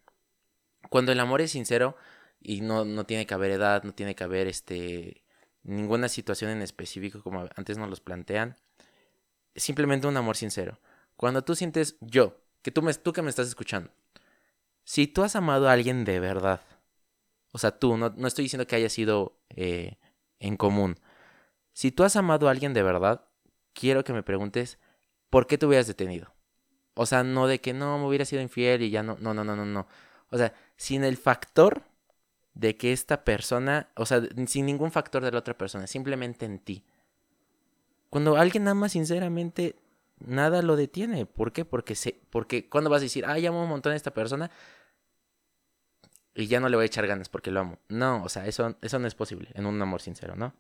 cuando 0.91 1.11
el 1.11 1.21
amor 1.21 1.41
es 1.41 1.53
sincero 1.53 1.97
y 2.39 2.61
no, 2.61 2.85
no 2.85 3.07
tiene 3.07 3.27
que 3.27 3.33
haber 3.33 3.51
edad, 3.51 3.83
no 3.83 3.95
tiene 3.95 4.15
que 4.15 4.25
haber 4.25 4.47
este, 4.47 5.25
ninguna 5.63 6.11
situación 6.11 6.51
en 6.51 6.61
específico 6.61 7.23
como 7.23 7.49
antes 7.57 7.79
nos 7.79 7.89
los 7.89 8.01
plantean, 8.01 8.57
simplemente 9.57 10.07
un 10.07 10.19
amor 10.19 10.37
sincero. 10.37 10.79
Cuando 11.17 11.43
tú 11.43 11.55
sientes 11.55 11.97
yo, 12.03 12.43
que 12.61 12.71
tú, 12.71 12.83
me, 12.83 12.93
tú 12.93 13.15
que 13.15 13.23
me 13.23 13.31
estás 13.31 13.49
escuchando, 13.49 13.91
si 14.85 15.07
tú 15.07 15.23
has 15.23 15.35
amado 15.35 15.71
a 15.71 15.73
alguien 15.73 16.05
de 16.05 16.21
verdad, 16.21 16.61
o 17.53 17.59
sea, 17.59 17.71
tú, 17.71 17.97
no, 17.97 18.13
no 18.19 18.29
estoy 18.29 18.45
diciendo 18.45 18.67
que 18.67 18.77
haya 18.77 18.91
sido 18.91 19.41
eh, 19.49 19.97
en 20.41 20.59
común, 20.59 21.01
si 21.73 21.91
tú 21.91 22.05
has 22.05 22.17
amado 22.17 22.49
a 22.49 22.51
alguien 22.51 22.75
de 22.75 22.83
verdad, 22.83 23.25
quiero 23.73 24.05
que 24.05 24.13
me 24.13 24.23
preguntes, 24.23 24.79
¿por 25.31 25.47
qué 25.47 25.57
te 25.57 25.65
hubieras 25.65 25.87
detenido? 25.87 26.38
O 27.01 27.07
sea, 27.07 27.23
no 27.23 27.47
de 27.47 27.61
que 27.61 27.73
no, 27.73 27.97
me 27.97 28.07
hubiera 28.07 28.25
sido 28.25 28.43
infiel 28.43 28.83
y 28.83 28.91
ya 28.91 29.05
no, 29.05 29.17
no, 29.21 29.33
no, 29.33 29.45
no, 29.45 29.55
no, 29.55 29.65
no. 29.65 29.87
O 30.31 30.37
sea, 30.37 30.53
sin 30.77 31.05
el 31.05 31.17
factor 31.17 31.83
de 32.55 32.77
que 32.77 32.93
esta 32.93 33.23
persona, 33.23 33.89
o 33.95 34.05
sea, 34.05 34.21
sin 34.49 34.67
ningún 34.67 34.91
factor 34.91 35.25
de 35.25 35.31
la 35.31 35.39
otra 35.39 35.57
persona, 35.57 35.87
simplemente 35.87 36.45
en 36.45 36.59
ti. 36.59 36.83
Cuando 38.11 38.37
alguien 38.37 38.67
ama 38.67 38.89
sinceramente, 38.89 39.77
nada 40.19 40.61
lo 40.61 40.75
detiene. 40.75 41.25
¿Por 41.25 41.53
qué? 41.53 41.65
Porque, 41.65 41.95
se, 41.95 42.21
porque 42.31 42.69
cuando 42.69 42.91
vas 42.91 43.03
a 43.03 43.05
decir, 43.05 43.25
ah, 43.27 43.37
amo 43.47 43.63
un 43.63 43.69
montón 43.69 43.93
a 43.93 43.97
esta 43.97 44.13
persona 44.13 44.51
y 46.35 46.49
ya 46.49 46.59
no 46.59 46.69
le 46.69 46.75
voy 46.75 46.83
a 46.83 46.87
echar 46.87 47.07
ganas 47.07 47.29
porque 47.29 47.53
lo 47.53 47.61
amo. 47.61 47.79
No, 47.89 48.25
o 48.25 48.29
sea, 48.29 48.45
eso, 48.49 48.77
eso 48.83 48.99
no 48.99 49.07
es 49.07 49.15
posible 49.15 49.51
en 49.55 49.67
un 49.67 49.81
amor 49.81 50.03
sincero, 50.03 50.35
¿no? 50.35 50.53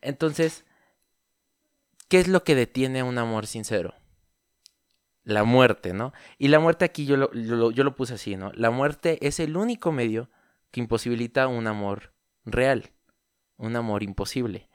Entonces, 0.00 0.64
¿qué 2.08 2.20
es 2.20 2.26
lo 2.26 2.42
que 2.42 2.54
detiene 2.54 3.02
un 3.02 3.18
amor 3.18 3.46
sincero? 3.46 3.99
La 5.30 5.44
muerte, 5.44 5.92
¿no? 5.92 6.12
Y 6.38 6.48
la 6.48 6.58
muerte 6.58 6.84
aquí 6.84 7.06
yo 7.06 7.16
lo, 7.16 7.30
yo 7.70 7.84
lo 7.84 7.94
puse 7.94 8.14
así, 8.14 8.36
¿no? 8.36 8.50
La 8.54 8.70
muerte 8.70 9.24
es 9.26 9.38
el 9.38 9.56
único 9.56 9.92
medio 9.92 10.28
que 10.70 10.80
imposibilita 10.80 11.46
un 11.46 11.66
amor 11.66 12.12
real, 12.44 12.90
un 13.56 13.76
amor 13.76 14.02
imposible. 14.02 14.68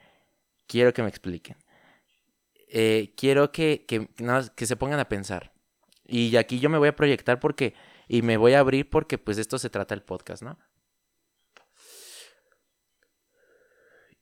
Quiero 0.68 0.94
que 0.94 1.04
me 1.04 1.10
expliquen. 1.10 1.58
Eh, 2.70 3.14
quiero 3.18 3.52
que, 3.52 3.86
que, 3.86 4.10
que 4.56 4.66
se 4.66 4.76
pongan 4.76 5.00
a 5.00 5.10
pensar. 5.10 5.52
Y 6.08 6.36
aquí 6.38 6.60
yo 6.60 6.70
me 6.70 6.78
voy 6.78 6.88
a 6.88 6.96
proyectar 6.96 7.40
porque, 7.40 7.74
y 8.08 8.22
me 8.22 8.38
voy 8.38 8.54
a 8.54 8.60
abrir 8.60 8.90
porque 8.90 9.18
pues 9.18 9.38
de 9.38 9.42
esto 9.42 9.60
se 9.60 9.70
trata 9.70 9.94
el 9.94 10.04
podcast, 10.04 10.44
¿no? 10.44 10.58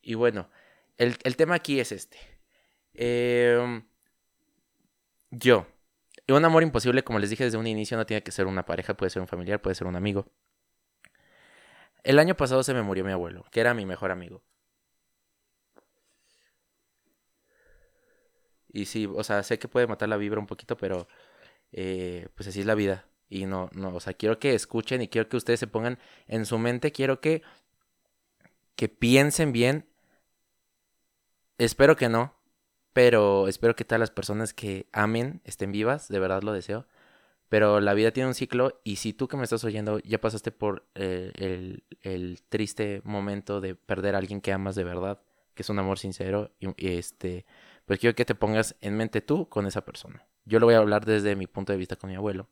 Y 0.01 0.15
bueno, 0.15 0.49
el, 0.97 1.17
tema 1.37 1.55
aquí 1.55 1.79
es 1.79 1.91
este. 1.91 2.17
Em, 2.93 3.85
yo. 5.31 5.65
Un 6.27 6.45
amor 6.45 6.63
imposible, 6.63 7.03
como 7.03 7.19
les 7.19 7.29
dije 7.29 7.43
desde 7.43 7.57
un 7.57 7.67
inicio, 7.67 7.97
no 7.97 8.05
tiene 8.05 8.23
que 8.23 8.31
ser 8.31 8.47
una 8.47 8.65
pareja, 8.65 8.93
puede 8.95 9.09
ser 9.09 9.21
un 9.21 9.27
familiar, 9.27 9.61
puede 9.61 9.75
ser 9.75 9.87
un 9.87 9.95
amigo. 9.95 10.25
El 12.03 12.19
año 12.19 12.35
pasado 12.35 12.63
se 12.63 12.73
me 12.73 12.81
murió 12.81 13.03
mi 13.03 13.11
abuelo, 13.11 13.45
que 13.51 13.59
era 13.61 13.73
mi 13.73 13.85
mejor 13.85 14.11
amigo. 14.11 14.43
Y 18.71 18.85
sí, 18.85 19.05
o 19.05 19.23
sea, 19.23 19.43
sé 19.43 19.59
que 19.59 19.67
puede 19.67 19.87
matar 19.87 20.09
la 20.09 20.17
vibra 20.17 20.39
un 20.39 20.47
poquito, 20.47 20.75
pero 20.77 21.07
eh, 21.71 22.27
pues 22.35 22.47
así 22.49 22.61
es 22.61 22.65
la 22.65 22.75
vida. 22.75 23.07
Y 23.29 23.45
no, 23.45 23.69
no, 23.73 23.95
o 23.95 23.99
sea, 23.99 24.13
quiero 24.13 24.39
que 24.39 24.55
escuchen 24.55 25.01
y 25.01 25.07
quiero 25.09 25.29
que 25.29 25.37
ustedes 25.37 25.59
se 25.59 25.67
pongan 25.67 25.99
en 26.27 26.45
su 26.45 26.57
mente, 26.59 26.91
quiero 26.91 27.21
que, 27.21 27.43
que 28.75 28.89
piensen 28.89 29.51
bien. 29.53 29.87
Espero 31.57 31.95
que 31.95 32.09
no, 32.09 32.35
pero 32.93 33.47
espero 33.47 33.75
que 33.75 33.85
todas 33.85 33.99
las 33.99 34.11
personas 34.11 34.53
que 34.53 34.87
amen 34.93 35.41
estén 35.43 35.71
vivas, 35.71 36.07
de 36.07 36.19
verdad 36.19 36.43
lo 36.43 36.53
deseo. 36.53 36.85
Pero 37.49 37.79
la 37.81 37.93
vida 37.93 38.11
tiene 38.11 38.27
un 38.27 38.33
ciclo 38.35 38.79
y 38.83 38.95
si 38.97 39.13
tú 39.13 39.27
que 39.27 39.37
me 39.37 39.43
estás 39.43 39.63
oyendo 39.63 39.99
ya 39.99 40.19
pasaste 40.19 40.51
por 40.51 40.87
eh, 40.95 41.79
el, 42.01 42.41
triste 42.49 43.01
momento 43.03 43.61
de 43.61 43.75
perder 43.75 44.15
a 44.15 44.19
alguien 44.19 44.41
que 44.41 44.53
amas 44.53 44.75
de 44.75 44.83
verdad, 44.83 45.21
que 45.53 45.63
es 45.63 45.69
un 45.69 45.77
amor 45.79 45.99
sincero, 45.99 46.51
y, 46.59 46.73
este, 46.87 47.45
pues 47.85 47.99
quiero 47.99 48.15
que 48.15 48.25
te 48.25 48.35
pongas 48.35 48.75
en 48.81 48.97
mente 48.97 49.21
tú 49.21 49.49
con 49.49 49.67
esa 49.67 49.85
persona. 49.85 50.25
Yo 50.45 50.59
lo 50.59 50.65
voy 50.65 50.75
a 50.75 50.79
hablar 50.79 51.05
desde 51.05 51.35
mi 51.35 51.47
punto 51.47 51.73
de 51.73 51.77
vista 51.77 51.95
con 51.95 52.09
mi 52.09 52.15
abuelo. 52.15 52.47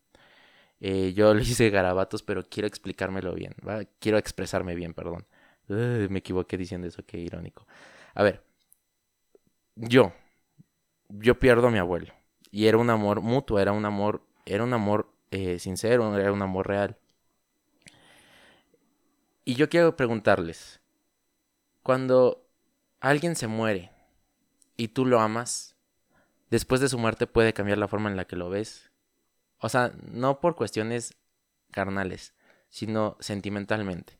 Eh, 0.79 1.13
yo 1.15 1.33
le 1.35 1.43
hice 1.43 1.69
garabatos, 1.71 2.23
pero 2.23 2.43
quiero 2.43 2.67
explicármelo 2.67 3.33
bien, 3.33 3.55
¿va? 3.67 3.83
Quiero 3.99 4.17
expresarme 4.17 4.75
bien, 4.75 4.93
perdón. 4.93 5.25
me 5.67 6.19
equivoqué 6.19 6.57
diciendo 6.57 6.87
eso, 6.87 7.03
qué 7.05 7.17
irónico. 7.17 7.65
A 8.13 8.23
ver, 8.23 8.43
yo, 9.75 10.13
yo 11.19 11.39
pierdo 11.39 11.67
a 11.67 11.71
mi 11.71 11.79
abuelo. 11.79 12.13
Y 12.51 12.67
era 12.67 12.77
un 12.77 12.89
amor 12.89 13.21
mutuo, 13.21 13.59
era 13.59 13.71
un 13.71 13.85
amor 13.85 14.21
era 14.45 14.63
un 14.63 14.73
amor 14.73 15.11
eh, 15.31 15.59
sincero, 15.59 16.17
era 16.17 16.31
un 16.31 16.41
amor 16.41 16.67
real. 16.67 16.97
Y 19.43 19.55
yo 19.55 19.69
quiero 19.69 19.95
preguntarles, 19.95 20.81
cuando 21.83 22.47
alguien 22.99 23.35
se 23.35 23.47
muere 23.47 23.91
y 24.77 24.89
tú 24.89 25.05
lo 25.05 25.19
amas, 25.19 25.75
después 26.49 26.81
de 26.81 26.89
su 26.89 26.97
muerte 26.97 27.27
puede 27.27 27.53
cambiar 27.53 27.77
la 27.77 27.87
forma 27.87 28.09
en 28.09 28.17
la 28.17 28.25
que 28.25 28.35
lo 28.35 28.49
ves. 28.49 28.91
O 29.57 29.69
sea, 29.69 29.93
no 30.11 30.39
por 30.39 30.55
cuestiones 30.55 31.15
carnales, 31.71 32.33
sino 32.69 33.17
sentimentalmente. 33.19 34.19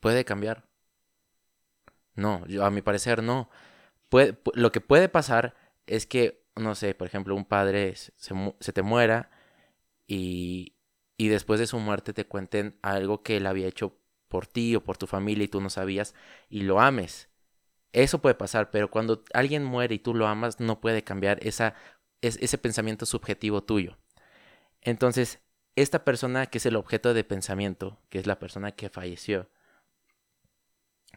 ¿Puede 0.00 0.24
cambiar? 0.24 0.68
No, 2.14 2.46
yo, 2.46 2.64
a 2.64 2.70
mi 2.70 2.82
parecer 2.82 3.22
no. 3.22 3.50
Lo 4.10 4.72
que 4.72 4.80
puede 4.80 5.08
pasar 5.08 5.54
es 5.86 6.06
que 6.06 6.38
no 6.58 6.74
sé, 6.74 6.94
por 6.94 7.06
ejemplo, 7.06 7.34
un 7.34 7.44
padre 7.44 7.94
se, 7.96 8.72
te 8.72 8.82
muera 8.82 9.30
y, 10.06 10.74
después 11.18 11.60
de 11.60 11.66
su 11.66 11.78
muerte 11.78 12.12
te 12.12 12.26
cuenten 12.26 12.78
algo 12.82 13.22
que 13.22 13.36
él 13.36 13.46
había 13.46 13.66
hecho 13.66 13.96
por 14.28 14.46
ti 14.46 14.76
o 14.76 14.84
por 14.84 14.98
tu 14.98 15.06
familia 15.06 15.44
y 15.44 15.48
tú 15.48 15.60
no 15.60 15.70
sabías 15.70 16.14
y 16.48 16.62
lo 16.62 16.80
ames. 16.80 17.28
Eso 17.92 18.20
puede 18.20 18.34
pasar, 18.34 18.70
pero 18.70 18.90
cuando 18.90 19.24
alguien 19.32 19.64
muere 19.64 19.94
y 19.94 19.98
tú 19.98 20.14
lo 20.14 20.26
amas, 20.26 20.60
no 20.60 20.80
puede 20.80 21.02
cambiar 21.04 21.38
ese 21.42 22.58
pensamiento 22.58 23.06
subjetivo 23.06 23.62
tuyo. 23.62 23.98
Entonces, 24.82 25.40
esta 25.74 26.04
persona 26.04 26.46
que 26.46 26.58
es 26.58 26.66
el 26.66 26.76
objeto 26.76 27.14
de 27.14 27.24
pensamiento, 27.24 27.98
que 28.10 28.18
es 28.18 28.26
la 28.26 28.38
persona 28.38 28.72
que 28.72 28.90
falleció, 28.90 29.48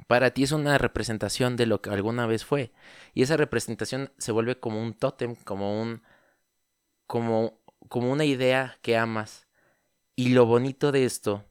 para 0.08 0.31
ti 0.31 0.43
es 0.43 0.51
una 0.51 0.77
representación 0.77 1.55
de 1.58 1.65
lo 1.65 1.81
que 1.81 1.89
alguna 1.89 2.25
vez 2.27 2.46
fue. 2.46 2.72
Y 3.13 3.24
esa 3.24 3.38
representación 3.38 4.12
se 4.17 4.31
vuelve 4.31 4.60
como 4.60 4.81
un 4.81 4.93
tótem, 4.93 5.36
como 5.36 5.81
un. 5.81 6.03
como, 7.08 7.60
como 7.89 8.12
una 8.12 8.25
idea 8.25 8.77
que 8.81 8.98
amas. 8.98 9.48
Y 10.15 10.29
lo 10.29 10.46
bonito 10.46 10.91
de 10.91 11.05
esto 11.05 11.46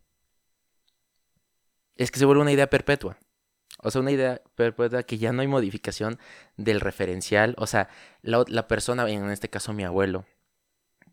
es 1.97 2.11
que 2.11 2.19
se 2.19 2.25
vuelve 2.25 2.42
una 2.42 2.52
idea 2.52 2.71
perpetua. 2.71 3.19
O 3.83 3.90
sea, 3.90 4.00
una 4.02 4.11
idea 4.11 4.42
perpetua 4.54 5.02
que 5.04 5.19
ya 5.19 5.33
no 5.33 5.42
hay 5.42 5.49
modificación 5.49 6.19
del 6.57 6.80
referencial. 6.80 7.54
O 7.59 7.66
sea, 7.66 7.88
la, 8.23 8.45
la 8.49 8.69
persona, 8.69 9.09
en 9.09 9.30
este 9.30 9.49
caso 9.50 9.73
mi 9.73 9.85
abuelo, 9.85 10.26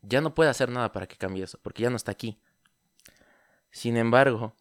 ya 0.01 0.21
no 0.21 0.33
puede 0.33 0.49
hacer 0.49 0.69
nada 0.69 0.91
para 0.91 1.07
que 1.07 1.17
cambie 1.17 1.43
eso, 1.43 1.59
porque 1.61 1.83
ya 1.83 1.89
no 1.89 1.95
está 1.95 2.11
aquí. 2.11 2.39
Sin 3.71 3.97
embargo, 3.97 4.53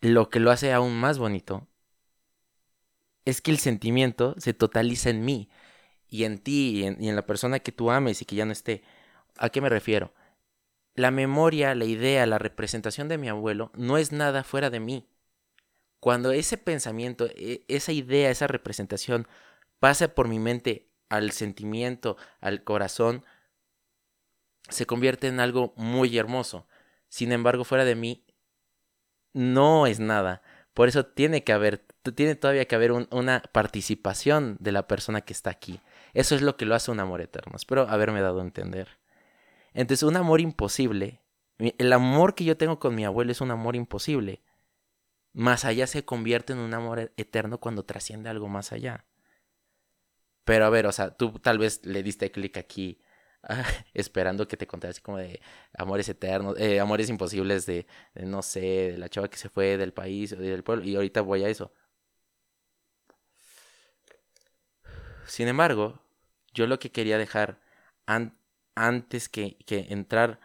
lo 0.00 0.30
que 0.30 0.40
lo 0.40 0.50
hace 0.50 0.72
aún 0.72 0.98
más 0.98 1.18
bonito 1.18 1.66
es 3.26 3.42
que 3.42 3.50
el 3.50 3.58
sentimiento 3.58 4.34
se 4.38 4.54
totaliza 4.54 5.10
en 5.10 5.24
mí 5.24 5.50
y 6.08 6.24
en 6.24 6.38
ti 6.38 6.80
y 6.80 6.84
en, 7.08 7.16
la 7.16 7.26
persona 7.26 7.58
que 7.58 7.72
tú 7.72 7.90
ames 7.90 8.22
y 8.22 8.24
que 8.24 8.36
ya 8.36 8.46
no 8.46 8.52
esté. 8.52 8.82
¿A 9.36 9.50
qué 9.50 9.60
me 9.60 9.68
refiero? 9.68 10.14
La 10.94 11.10
memoria, 11.10 11.74
la 11.74 11.84
idea, 11.84 12.24
la 12.26 12.38
representación 12.38 13.08
de 13.08 13.18
mi 13.18 13.28
abuelo 13.28 13.72
no 13.74 13.98
es 13.98 14.12
nada 14.12 14.44
fuera 14.44 14.70
de 14.70 14.80
mí. 14.80 15.08
Cuando 16.00 16.30
ese 16.32 16.56
pensamiento, 16.56 17.26
e, 17.34 17.64
esa 17.68 17.92
idea, 17.92 18.30
esa 18.30 18.46
representación 18.46 19.26
pasa 19.80 20.14
por 20.14 20.28
mi 20.28 20.38
mente 20.38 20.88
al 21.08 21.32
sentimiento, 21.32 22.16
al 22.40 22.62
corazón, 22.64 23.24
se 24.68 24.86
convierte 24.86 25.26
en 25.26 25.40
algo 25.40 25.74
muy 25.76 26.16
hermoso. 26.16 26.68
Sin 27.08 27.32
embargo, 27.32 27.64
fuera 27.64 27.84
de 27.84 27.96
mí, 27.96 28.24
no 29.32 29.86
es 29.86 29.98
nada. 30.00 30.42
Por 30.76 30.88
eso 30.88 31.06
tiene 31.06 31.42
que 31.42 31.54
haber 31.54 31.86
tiene 32.14 32.34
todavía 32.34 32.66
que 32.66 32.74
haber 32.74 32.92
una 32.92 33.42
participación 33.50 34.58
de 34.60 34.72
la 34.72 34.86
persona 34.86 35.22
que 35.22 35.32
está 35.32 35.48
aquí. 35.48 35.80
Eso 36.12 36.34
es 36.34 36.42
lo 36.42 36.58
que 36.58 36.66
lo 36.66 36.74
hace 36.74 36.90
un 36.90 37.00
amor 37.00 37.22
eterno. 37.22 37.56
Espero 37.56 37.88
haberme 37.88 38.20
dado 38.20 38.40
a 38.40 38.44
entender. 38.44 38.98
Entonces, 39.72 40.02
un 40.02 40.16
amor 40.16 40.42
imposible, 40.42 41.22
el 41.56 41.92
amor 41.94 42.34
que 42.34 42.44
yo 42.44 42.58
tengo 42.58 42.78
con 42.78 42.94
mi 42.94 43.06
abuelo 43.06 43.32
es 43.32 43.40
un 43.40 43.52
amor 43.52 43.74
imposible. 43.74 44.42
más 45.32 45.64
allá 45.64 45.86
se 45.86 46.04
convierte 46.04 46.52
en 46.52 46.58
un 46.58 46.74
amor 46.74 46.98
e-, 46.98 47.12
eterno 47.16 47.58
cuando 47.58 47.86
trasciende 47.86 48.28
algo 48.28 48.46
más 48.46 48.70
allá. 48.70 49.06
Pero 50.44 50.66
a 50.66 50.70
ver, 50.70 50.86
o 50.86 50.92
sea, 50.92 51.16
tú 51.16 51.38
tal 51.38 51.56
vez 51.58 51.86
le 51.86 52.02
diste 52.02 52.30
clic 52.30 52.58
aquí 52.58 53.00
esperando 53.94 54.48
que 54.48 54.56
te 54.56 54.66
contara 54.66 54.90
así 54.90 55.00
como 55.00 55.18
de 55.18 55.40
amores 55.76 56.08
eternos, 56.08 56.58
eh, 56.58 56.80
amores 56.80 57.08
imposibles 57.08 57.66
de, 57.66 57.86
no 58.14 58.42
sé, 58.42 58.60
de 58.92 58.98
la 58.98 59.08
chava 59.08 59.28
que 59.28 59.36
se 59.38 59.48
fue 59.48 59.76
del 59.76 59.92
país 59.92 60.32
o 60.32 60.36
del 60.36 60.64
pueblo, 60.64 60.84
y 60.84 60.96
ahorita 60.96 61.20
voy 61.20 61.44
a 61.44 61.48
eso. 61.48 61.72
Sin 65.26 65.48
embargo, 65.48 66.00
yo 66.54 66.66
lo 66.66 66.78
que 66.78 66.92
quería 66.92 67.18
dejar 67.18 67.60
antes 68.74 69.28
que, 69.28 69.56
que, 69.66 69.86
entrar 69.90 70.38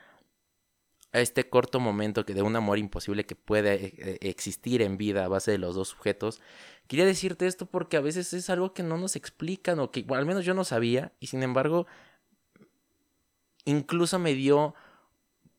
a 1.13 1.19
este 1.19 1.49
corto 1.49 1.79
momento 1.79 2.25
que 2.25 2.33
de 2.33 2.41
un 2.41 2.55
amor 2.55 2.79
imposible 2.79 3.25
que 3.25 3.35
puede 3.35 3.73
eh, 3.75 3.93
eh, 3.97 4.17
existir 4.21 4.81
en 4.81 4.97
vida 4.97 5.25
a 5.25 5.27
base 5.27 5.51
de 5.51 5.57
los 5.57 5.75
dos 5.75 5.89
sujetos, 5.89 6.41
quería 6.87 7.05
decirte 7.05 7.47
esto 7.47 7.65
porque 7.67 7.97
a 7.97 8.01
veces 8.01 8.33
es 8.33 8.49
algo 8.49 8.73
que 8.73 8.83
no 8.83 8.97
nos 8.97 9.15
explican 9.15 9.79
o 9.79 9.91
que 9.91 10.05
al 10.09 10.25
menos 10.25 10.45
yo 10.45 10.53
no 10.53 10.63
sabía 10.63 11.13
y 11.19 11.27
sin 11.27 11.43
embargo 11.43 11.85
incluso 13.65 14.19
me 14.19 14.33
dio 14.33 14.75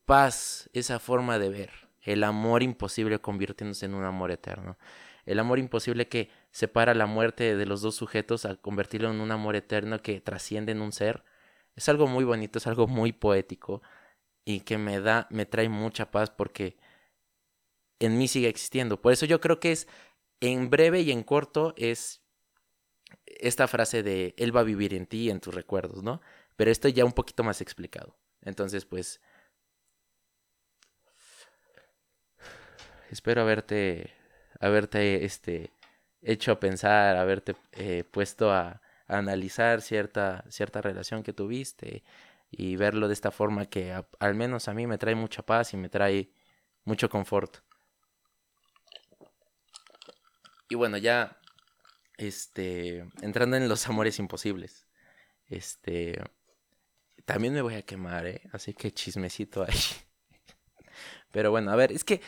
paz 0.04 0.68
esa 0.72 0.98
forma 0.98 1.38
de 1.38 1.48
ver 1.48 1.70
el 2.02 2.24
amor 2.24 2.62
imposible 2.62 3.20
convirtiéndose 3.20 3.86
en 3.86 3.94
un 3.94 4.04
amor 4.04 4.30
eterno. 4.30 4.76
El 5.24 5.38
amor 5.38 5.58
imposible 5.58 6.08
que 6.08 6.30
separa 6.50 6.94
la 6.94 7.06
muerte 7.06 7.56
de 7.56 7.66
los 7.66 7.80
dos 7.80 7.94
sujetos 7.94 8.44
a 8.44 8.56
convertirlo 8.56 9.10
en 9.10 9.20
un 9.20 9.30
amor 9.30 9.54
eterno 9.54 10.02
que 10.02 10.20
trasciende 10.20 10.72
en 10.72 10.80
un 10.82 10.92
ser. 10.92 11.24
Es 11.76 11.88
algo 11.88 12.08
muy 12.08 12.24
bonito, 12.24 12.58
es 12.58 12.66
algo 12.66 12.88
muy 12.88 13.12
poético 13.12 13.82
y 14.44 14.60
que 14.60 14.78
me 14.78 15.00
da, 15.00 15.28
me 15.30 15.46
trae 15.46 15.68
mucha 15.68 16.10
paz 16.10 16.30
porque 16.30 16.76
en 18.00 18.18
mí 18.18 18.26
sigue 18.26 18.48
existiendo. 18.48 19.00
Por 19.00 19.12
eso 19.12 19.26
yo 19.26 19.40
creo 19.40 19.60
que 19.60 19.70
es 19.70 19.86
en 20.40 20.70
breve 20.70 21.02
y 21.02 21.12
en 21.12 21.22
corto 21.22 21.72
es 21.76 22.20
esta 23.26 23.68
frase 23.68 24.02
de 24.02 24.34
él 24.38 24.54
va 24.54 24.60
a 24.60 24.64
vivir 24.64 24.92
en 24.94 25.06
ti 25.06 25.24
y 25.26 25.30
en 25.30 25.40
tus 25.40 25.54
recuerdos, 25.54 26.02
¿no? 26.02 26.20
Pero 26.56 26.70
esto 26.70 26.88
ya 26.88 27.04
un 27.04 27.12
poquito 27.12 27.44
más 27.44 27.60
explicado. 27.60 28.16
Entonces, 28.42 28.84
pues... 28.84 29.20
Espero 33.10 33.42
haberte, 33.42 34.14
haberte 34.58 35.24
este, 35.26 35.70
hecho 36.22 36.58
pensar, 36.58 37.16
haberte 37.16 37.54
eh, 37.72 38.04
puesto 38.04 38.50
a, 38.50 38.80
analizar 39.12 39.82
cierta, 39.82 40.44
cierta 40.48 40.80
relación 40.80 41.22
que 41.22 41.32
tuviste 41.32 42.02
y 42.50 42.76
verlo 42.76 43.08
de 43.08 43.14
esta 43.14 43.30
forma 43.30 43.66
que 43.66 43.94
al 44.18 44.34
menos 44.34 44.68
a 44.68 44.74
mí 44.74 44.86
me 44.86 44.98
trae 44.98 45.14
mucha 45.14 45.42
paz 45.42 45.74
y 45.74 45.76
me 45.76 45.88
trae 45.88 46.30
mucho 46.84 47.08
confort. 47.08 47.58
Y 50.68 50.74
bueno, 50.74 50.96
ya 50.96 51.38
este 52.16 53.06
entrando 53.20 53.56
en 53.56 53.68
los 53.68 53.86
amores 53.88 54.18
imposibles. 54.18 54.86
Este 55.46 56.22
también 57.24 57.54
me 57.54 57.62
voy 57.62 57.74
a 57.74 57.82
quemar, 57.82 58.26
¿eh? 58.26 58.42
Así 58.52 58.74
que 58.74 58.92
chismecito 58.92 59.62
ahí. 59.62 59.78
Pero 61.30 61.50
bueno, 61.50 61.70
a 61.70 61.76
ver, 61.76 61.92
es 61.92 62.04
que, 62.04 62.20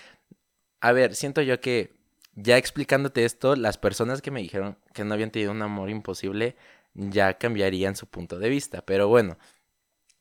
a 0.80 0.92
ver, 0.92 1.14
siento 1.14 1.42
yo 1.42 1.60
que 1.60 1.92
ya 2.34 2.56
explicándote 2.56 3.24
esto, 3.24 3.56
las 3.56 3.78
personas 3.78 4.22
que 4.22 4.30
me 4.30 4.40
dijeron 4.40 4.78
que 4.92 5.04
no 5.04 5.14
habían 5.14 5.30
tenido 5.30 5.52
un 5.52 5.62
amor 5.62 5.90
imposible 5.90 6.56
ya 6.94 7.38
cambiarían 7.38 7.96
su 7.96 8.06
punto 8.06 8.38
de 8.38 8.48
vista. 8.48 8.82
Pero 8.82 9.08
bueno, 9.08 9.36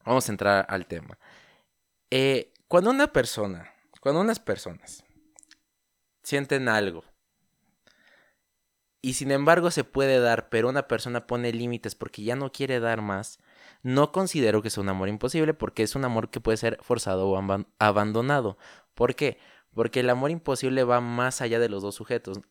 vamos 0.06 0.28
a 0.28 0.32
entrar 0.32 0.66
al 0.70 0.86
tema. 0.86 1.18
Eh, 2.10 2.52
cuando 2.68 2.90
una 2.90 3.12
persona, 3.12 3.72
cuando 4.00 4.22
unas 4.22 4.40
personas 4.40 5.04
sienten 6.24 6.70
algo 6.70 7.04
y 9.02 9.14
sin 9.14 9.32
embargo 9.32 9.72
se 9.72 9.84
puede 9.84 10.20
dar, 10.20 10.50
pero 10.50 10.70
una 10.70 10.88
persona 10.88 11.28
pone 11.28 11.52
límites 11.52 11.96
porque 11.96 12.24
ya 12.24 12.36
no 12.36 12.52
quiere 12.52 12.80
dar 12.80 13.02
más, 13.02 13.40
no 13.82 14.12
considero 14.12 14.62
que 14.62 14.70
sea 14.70 14.84
un 14.84 14.90
amor 14.90 15.10
imposible 15.10 15.54
porque 15.54 15.84
es 15.84 15.96
un 15.96 16.06
amor 16.06 16.30
que 16.30 16.40
puede 16.40 16.58
ser 16.58 16.78
forzado 16.82 17.30
o 17.30 17.66
abandonado. 17.80 18.58
¿Por 18.94 19.16
qué? 19.16 19.38
Porque 19.74 20.02
el 20.02 20.10
amor 20.10 20.32
imposible 20.32 20.84
va 20.84 21.02
más 21.02 21.42
allá 21.42 21.60
de 21.60 21.70
los 21.70 21.82
dos 21.82 21.96
sujetos. 21.96 22.42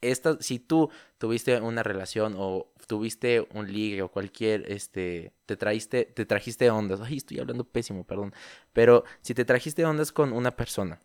Esta, 0.00 0.36
si 0.40 0.58
tú 0.58 0.90
tuviste 1.18 1.60
una 1.60 1.82
relación 1.82 2.34
o 2.36 2.72
tuviste 2.86 3.46
un 3.52 3.72
ligue 3.72 4.02
o 4.02 4.10
cualquier, 4.10 4.70
este, 4.70 5.32
te 5.46 5.56
trajiste, 5.56 6.04
te 6.04 6.26
trajiste 6.26 6.70
ondas, 6.70 7.00
ay, 7.00 7.16
estoy 7.18 7.38
hablando 7.38 7.64
pésimo, 7.64 8.04
perdón, 8.04 8.34
pero 8.72 9.04
si 9.22 9.34
te 9.34 9.44
trajiste 9.44 9.84
ondas 9.84 10.12
con 10.12 10.32
una 10.32 10.50
persona, 10.50 11.00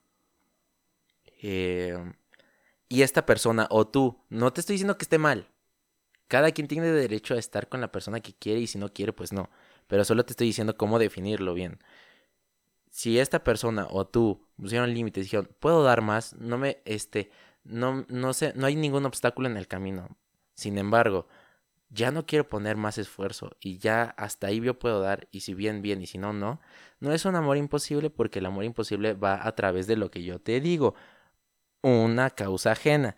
eh, 1.42 1.98
y 2.90 3.04
esta 3.04 3.26
persona 3.26 3.68
o 3.70 3.88
tú, 3.88 4.20
no 4.30 4.52
te 4.52 4.62
estoy 4.62 4.74
diciendo 4.74 4.98
que 4.98 5.04
esté 5.04 5.18
mal, 5.18 5.48
cada 6.30 6.52
quien 6.52 6.68
tiene 6.68 6.88
derecho 6.88 7.34
a 7.34 7.40
estar 7.40 7.68
con 7.68 7.82
la 7.82 7.92
persona 7.92 8.22
que 8.22 8.34
quiere 8.34 8.62
y 8.62 8.68
si 8.68 8.78
no 8.78 8.94
quiere, 8.94 9.12
pues 9.14 9.34
no. 9.34 9.50
Pero 9.88 10.06
solo 10.06 10.24
te 10.24 10.34
estoy 10.34 10.48
diciendo 10.48 10.78
cómo 10.78 11.00
definirlo 11.00 11.54
bien. 11.56 11.80
Si 12.92 13.20
esta 13.20 13.44
persona 13.44 13.88
o 13.90 14.08
tú 14.08 14.48
pusieron 14.56 14.94
límites 14.94 15.22
y 15.22 15.26
dijeron, 15.26 15.50
puedo 15.60 15.84
dar 15.84 16.02
más, 16.02 16.36
no 16.36 16.58
me, 16.60 16.82
este, 16.86 17.32
no, 17.64 18.06
no 18.10 18.34
sé, 18.34 18.54
no 18.56 18.68
hay 18.68 18.76
ningún 18.76 19.06
obstáculo 19.06 19.50
en 19.50 19.58
el 19.58 19.68
camino. 19.68 20.18
Sin 20.54 20.78
embargo, 20.78 21.28
ya 21.90 22.12
no 22.12 22.28
quiero 22.28 22.48
poner 22.48 22.78
más 22.78 23.00
esfuerzo 23.00 23.58
y 23.60 23.80
ya 23.80 24.04
hasta 24.18 24.48
ahí 24.48 24.62
yo 24.62 24.78
puedo 24.78 25.02
dar 25.02 25.28
y 25.32 25.42
si 25.42 25.56
bien, 25.56 25.82
bien 25.82 26.02
y 26.02 26.06
si 26.06 26.20
no, 26.20 26.32
no. 26.32 26.62
No 27.00 27.12
es 27.12 27.26
un 27.26 27.36
amor 27.36 27.58
imposible 27.58 28.12
porque 28.12 28.40
el 28.40 28.46
amor 28.46 28.66
imposible 28.66 29.14
va 29.14 29.48
a 29.48 29.56
través 29.56 29.88
de 29.88 29.96
lo 29.96 30.12
que 30.12 30.24
yo 30.24 30.40
te 30.40 30.62
digo, 30.62 30.94
una 31.82 32.30
causa 32.30 32.74
ajena. 32.74 33.18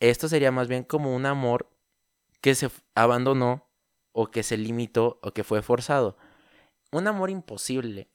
Esto 0.00 0.28
sería 0.28 0.50
más 0.50 0.68
bien 0.68 0.84
como 0.84 1.14
un 1.14 1.26
amor 1.26 1.73
que 2.44 2.54
se 2.54 2.70
abandonó 2.94 3.70
o 4.12 4.30
que 4.30 4.42
se 4.42 4.58
limitó 4.58 5.18
o 5.22 5.32
que 5.32 5.44
fue 5.44 5.62
forzado. 5.62 6.18
Un 6.92 7.06
amor 7.06 7.30
imposible 7.30 8.10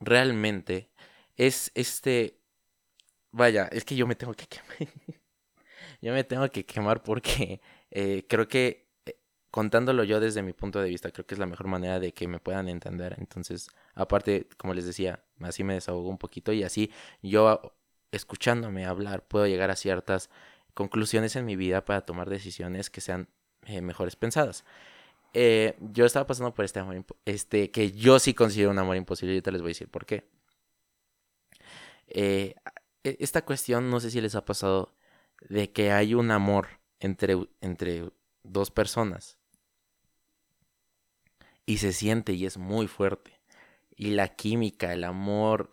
realmente 0.00 0.90
es 1.36 1.72
este... 1.74 2.42
Vaya, 3.30 3.70
es 3.72 3.86
que 3.86 3.96
yo 3.96 4.06
me 4.06 4.16
tengo 4.16 4.34
que 4.34 4.46
quemar. 4.46 4.76
yo 6.02 6.12
me 6.12 6.24
tengo 6.24 6.46
que 6.50 6.66
quemar 6.66 7.02
porque 7.02 7.62
eh, 7.90 8.26
creo 8.28 8.48
que 8.48 8.90
eh, 9.06 9.18
contándolo 9.50 10.04
yo 10.04 10.20
desde 10.20 10.42
mi 10.42 10.52
punto 10.52 10.82
de 10.82 10.90
vista, 10.90 11.10
creo 11.10 11.24
que 11.24 11.34
es 11.34 11.38
la 11.38 11.46
mejor 11.46 11.68
manera 11.68 11.98
de 12.00 12.12
que 12.12 12.28
me 12.28 12.38
puedan 12.38 12.68
entender. 12.68 13.16
Entonces, 13.16 13.70
aparte, 13.94 14.46
como 14.58 14.74
les 14.74 14.84
decía, 14.84 15.24
así 15.40 15.64
me 15.64 15.72
desahogo 15.72 16.10
un 16.10 16.18
poquito 16.18 16.52
y 16.52 16.64
así 16.64 16.92
yo 17.22 17.62
escuchándome 18.10 18.84
hablar 18.84 19.26
puedo 19.26 19.46
llegar 19.46 19.70
a 19.70 19.76
ciertas 19.76 20.28
conclusiones 20.74 21.36
en 21.36 21.44
mi 21.44 21.56
vida 21.56 21.84
para 21.84 22.02
tomar 22.02 22.28
decisiones 22.30 22.90
que 22.90 23.00
sean 23.00 23.28
eh, 23.66 23.80
mejores 23.80 24.16
pensadas. 24.16 24.64
Eh, 25.34 25.76
yo 25.80 26.04
estaba 26.04 26.26
pasando 26.26 26.52
por 26.54 26.64
este 26.64 26.80
amor, 26.80 27.04
este, 27.24 27.70
que 27.70 27.92
yo 27.92 28.18
sí 28.18 28.34
considero 28.34 28.70
un 28.70 28.78
amor 28.78 28.96
imposible 28.96 29.32
y 29.32 29.36
ahorita 29.36 29.50
les 29.50 29.62
voy 29.62 29.70
a 29.70 29.74
decir 29.74 29.88
por 29.88 30.06
qué. 30.06 30.28
Eh, 32.08 32.54
e, 33.04 33.16
esta 33.20 33.44
cuestión, 33.44 33.90
no 33.90 34.00
sé 34.00 34.10
si 34.10 34.20
les 34.20 34.34
ha 34.34 34.44
pasado, 34.44 34.94
de 35.48 35.72
que 35.72 35.92
hay 35.92 36.14
un 36.14 36.30
amor 36.30 36.68
entre, 37.00 37.36
entre 37.60 38.10
dos 38.42 38.70
personas 38.70 39.38
y 41.66 41.78
se 41.78 41.92
siente 41.92 42.32
y 42.32 42.46
es 42.46 42.58
muy 42.58 42.86
fuerte. 42.86 43.40
Y 43.96 44.10
la 44.10 44.28
química, 44.34 44.92
el 44.92 45.04
amor, 45.04 45.70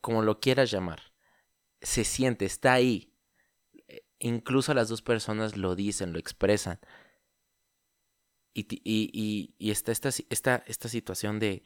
como 0.00 0.22
lo 0.22 0.40
quieras 0.40 0.70
llamar, 0.70 1.12
se 1.80 2.04
siente, 2.04 2.44
está 2.44 2.72
ahí, 2.72 3.11
incluso 4.28 4.74
las 4.74 4.88
dos 4.88 5.02
personas 5.02 5.56
lo 5.56 5.74
dicen, 5.74 6.12
lo 6.12 6.18
expresan. 6.18 6.80
Y, 8.54 9.54
está 9.58 9.92
esta, 9.92 10.10
esta, 10.28 10.62
esta 10.66 10.88
situación 10.88 11.38
de, 11.38 11.62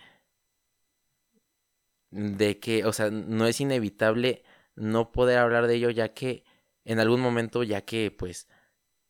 de 2.11 2.59
que, 2.61 2.85
o 2.85 2.93
sea, 2.93 3.11
no 3.11 3.47
es 3.47 3.61
inevitable 3.61 4.45
no 4.77 5.11
poder 5.11 5.39
hablar 5.39 5.67
de 5.67 5.75
ello 5.75 5.91
ya 5.91 6.15
que 6.15 6.45
en 6.85 7.01
algún 7.01 7.21
momento, 7.21 7.63
ya 7.65 7.85
que 7.85 8.11
pues 8.17 8.49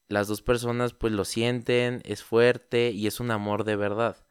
las 0.08 0.28
dos 0.28 0.42
personas 0.42 0.94
pues 0.94 1.12
lo 1.12 1.24
sienten, 1.24 2.00
es 2.04 2.22
fuerte 2.22 2.90
y 2.90 3.06
es 3.06 3.20
un 3.20 3.30
amor 3.30 3.64
de 3.64 3.76
verdad. 3.76 4.26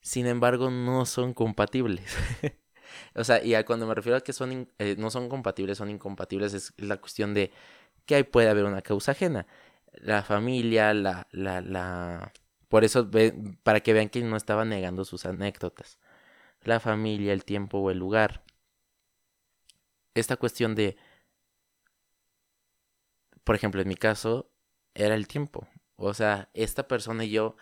Sin 0.00 0.26
embargo, 0.26 0.70
no 0.70 1.06
son 1.06 1.34
compatibles. 1.34 2.14
o 3.14 3.24
sea, 3.24 3.42
y 3.42 3.62
cuando 3.64 3.86
me 3.86 3.94
refiero 3.94 4.18
a 4.18 4.20
que 4.20 4.32
son 4.32 4.70
eh, 4.78 4.96
no 4.98 5.10
son 5.10 5.28
compatibles, 5.28 5.78
son 5.78 5.90
incompatibles, 5.90 6.54
es 6.54 6.74
la 6.76 6.98
cuestión 6.98 7.34
de 7.34 7.50
que 8.06 8.16
ahí 8.16 8.22
puede 8.24 8.48
haber 8.48 8.64
una 8.64 8.82
causa 8.82 9.12
ajena. 9.12 9.46
La 9.92 10.22
familia, 10.22 10.94
la, 10.94 11.26
la, 11.30 11.60
la... 11.60 12.32
Por 12.68 12.84
eso, 12.84 13.10
para 13.62 13.80
que 13.80 13.92
vean 13.92 14.08
que 14.08 14.22
no 14.22 14.36
estaba 14.36 14.64
negando 14.64 15.04
sus 15.04 15.26
anécdotas. 15.26 15.98
La 16.62 16.80
familia, 16.80 17.32
el 17.32 17.44
tiempo 17.44 17.78
o 17.78 17.90
el 17.90 17.98
lugar. 17.98 18.42
Esta 20.14 20.36
cuestión 20.36 20.74
de, 20.74 20.96
por 23.44 23.54
ejemplo, 23.54 23.80
en 23.80 23.88
mi 23.88 23.96
caso, 23.96 24.50
era 24.94 25.14
el 25.14 25.28
tiempo. 25.28 25.68
O 25.96 26.14
sea, 26.14 26.50
esta 26.54 26.88
persona 26.88 27.24
y 27.24 27.30
yo 27.30 27.56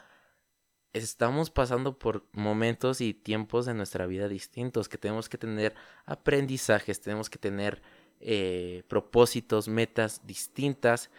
estamos 0.93 1.51
pasando 1.51 1.99
por 1.99 2.27
momentos 2.33 3.01
y 3.01 3.15
tiempos 3.15 3.67
de 3.67 3.75
nuestra 3.75 4.07
vida 4.07 4.29
distintos, 4.29 4.89
que 4.89 4.99
tenemos 4.99 5.29
que 5.29 5.39
tener 5.39 5.75
aprendizajes, 6.05 7.01
tenemos 7.01 7.31
que 7.31 7.39
tener 7.39 7.83
eh, 8.23 8.85
propósitos, 8.89 9.69
metas 9.69 10.27
distintas 10.27 11.11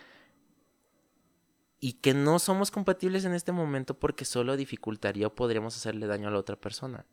y 1.80 1.94
que 1.94 2.13
no 2.13 2.39
somos 2.39 2.72
compatibles 2.72 3.26
en 3.26 3.34
este 3.34 3.52
momento 3.52 4.00
porque 4.00 4.24
solo 4.24 4.56
dificultaría 4.56 5.28
o 5.28 5.36
podríamos 5.36 5.76
hacerle 5.76 6.08
daño 6.08 6.30
a 6.30 6.32
la 6.32 6.39
otra 6.39 6.56
persona. 6.56 7.06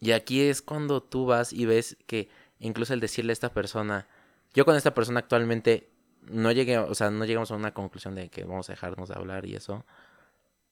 Y 0.00 0.12
aquí 0.12 0.40
es 0.40 0.62
cuando 0.62 1.02
tú 1.02 1.26
vas 1.26 1.52
y 1.52 1.66
ves 1.66 1.98
que 2.06 2.30
incluso 2.58 2.94
el 2.94 3.00
decirle 3.00 3.32
a 3.32 3.34
esta 3.34 3.52
persona, 3.52 4.08
yo 4.54 4.64
con 4.64 4.74
esta 4.74 4.94
persona 4.94 5.20
actualmente 5.20 5.90
no 6.22 6.50
llegué, 6.52 6.78
o 6.78 6.94
sea, 6.94 7.10
no 7.10 7.24
llegamos 7.24 7.50
a 7.50 7.56
una 7.56 7.74
conclusión 7.74 8.14
de 8.14 8.30
que 8.30 8.44
vamos 8.44 8.70
a 8.70 8.72
dejarnos 8.72 9.08
de 9.10 9.16
hablar 9.16 9.44
y 9.44 9.54
eso. 9.54 9.84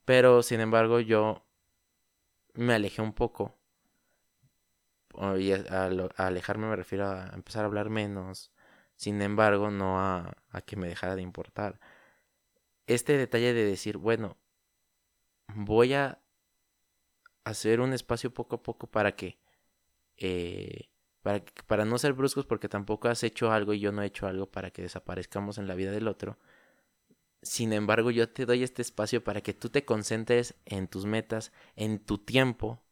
Pero 0.04 0.42
sin 0.42 0.60
embargo, 0.60 1.00
yo 1.00 1.44
me 2.54 2.74
alejé 2.74 3.02
un 3.02 3.12
poco. 3.12 3.58
Y 5.38 5.52
a, 5.52 5.86
alejarme 6.16 6.66
me 6.66 6.76
refiero 6.76 7.06
a 7.06 7.30
empezar 7.34 7.62
a 7.64 7.66
hablar 7.66 7.90
menos, 7.90 8.52
sin 8.96 9.22
embargo, 9.22 9.70
no 9.70 10.00
a, 10.00 10.34
que 10.66 10.76
me 10.76 10.88
dejara 10.88 11.16
de 11.16 11.22
importar. 11.22 11.80
Este 12.86 13.16
detalle 13.16 13.54
de 13.54 13.64
decir, 13.64 13.96
bueno, 13.98 14.36
voy 15.54 15.94
a 15.94 16.20
hacer 17.44 17.80
un 17.80 17.92
espacio 17.92 18.32
poco 18.32 18.56
a 18.56 18.62
poco 18.62 18.86
para 18.86 19.16
que, 19.16 19.38
eh, 20.16 20.90
para, 21.22 21.44
para 21.66 21.84
no 21.84 21.98
ser 21.98 22.12
bruscos 22.14 22.46
porque 22.46 22.68
tampoco 22.68 23.08
has 23.08 23.22
hecho 23.24 23.52
algo 23.52 23.74
y 23.74 23.80
yo 23.80 23.92
no 23.92 24.02
he 24.02 24.06
hecho 24.06 24.26
algo 24.26 24.50
para 24.50 24.70
que 24.70 24.82
desaparezcamos 24.82 25.58
en 25.58 25.68
la 25.68 25.74
vida 25.74 25.92
del 25.92 26.08
otro. 26.08 26.38
Sin 27.44 27.74
embargo, 27.74 28.10
yo 28.10 28.28
te 28.30 28.46
doy 28.46 28.62
este 28.62 28.80
espacio 28.80 29.22
para 29.22 29.42
que 29.42 29.52
tú 29.52 29.68
te 29.68 29.84
concentres 29.84 30.54
en 30.64 30.88
tus 30.88 31.04
metas, 31.04 31.52
en 31.76 31.98
tu 31.98 32.18
tiempo. 32.18 32.82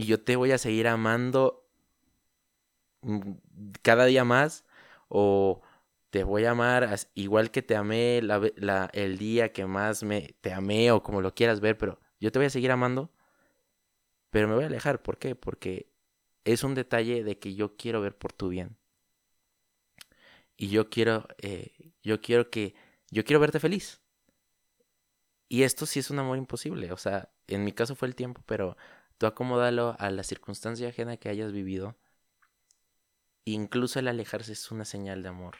Y 0.00 0.06
yo 0.06 0.22
te 0.22 0.36
voy 0.36 0.52
a 0.52 0.58
seguir 0.58 0.88
amando 0.88 1.60
Mm, 3.02 3.32
cada 3.82 4.04
día 4.06 4.24
más 4.24 4.64
o 5.08 5.62
te 6.10 6.24
voy 6.24 6.44
a 6.44 6.50
amar 6.52 6.88
igual 7.14 7.50
que 7.50 7.62
te 7.62 7.76
amé 7.76 8.18
el 8.92 9.18
día 9.18 9.52
que 9.52 9.64
más 9.66 10.02
me 10.02 10.34
te 10.40 10.52
amé 10.52 10.92
o 10.92 11.02
como 11.02 11.20
lo 11.22 11.34
quieras 11.34 11.60
ver, 11.60 11.78
pero 11.78 12.00
yo 12.20 12.30
te 12.32 12.38
voy 12.38 12.46
a 12.46 12.50
seguir 12.50 12.70
amando, 12.72 13.10
pero 14.30 14.48
me 14.48 14.54
voy 14.54 14.64
a 14.64 14.66
alejar. 14.68 15.02
¿Por 15.02 15.18
qué? 15.18 15.34
Porque 15.34 15.90
es 16.44 16.64
un 16.64 16.74
detalle 16.74 17.24
de 17.24 17.38
que 17.38 17.54
yo 17.54 17.76
quiero 17.76 18.00
ver 18.00 18.16
por 18.16 18.32
tu 18.32 18.48
bien. 18.48 18.76
Y 20.56 20.68
yo 20.68 20.90
quiero, 20.90 21.26
eh, 21.38 21.92
yo 22.02 22.20
quiero 22.20 22.50
que, 22.50 22.74
yo 23.10 23.24
quiero 23.24 23.40
verte 23.40 23.60
feliz. 23.60 24.00
Y 25.48 25.64
esto 25.64 25.86
sí 25.86 25.98
es 26.00 26.10
un 26.10 26.18
amor 26.18 26.38
imposible. 26.38 26.92
O 26.92 26.96
sea, 26.96 27.30
en 27.46 27.64
mi 27.64 27.72
caso 27.72 27.96
fue 27.96 28.08
el 28.08 28.14
tiempo, 28.14 28.42
pero 28.46 28.76
tú 29.20 29.26
acomódalo 29.26 29.94
a 30.00 30.10
la 30.10 30.24
circunstancia 30.24 30.88
ajena 30.88 31.18
que 31.18 31.28
hayas 31.28 31.52
vivido 31.52 31.96
Incluso 33.44 33.98
el 33.98 34.08
alejarse 34.08 34.52
es 34.52 34.70
una 34.70 34.84
señal 34.84 35.22
de 35.22 35.28
amor, 35.28 35.56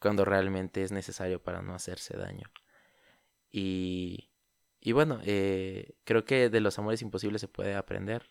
cuando 0.00 0.24
realmente 0.24 0.82
es 0.82 0.92
necesario 0.92 1.42
para 1.42 1.62
no 1.62 1.74
hacerse 1.74 2.16
daño. 2.16 2.50
Y, 3.50 4.30
y 4.80 4.92
bueno, 4.92 5.20
eh, 5.24 5.94
creo 6.04 6.24
que 6.24 6.48
de 6.50 6.60
los 6.60 6.78
amores 6.78 7.02
imposibles 7.02 7.40
se 7.40 7.48
puede 7.48 7.74
aprender, 7.74 8.30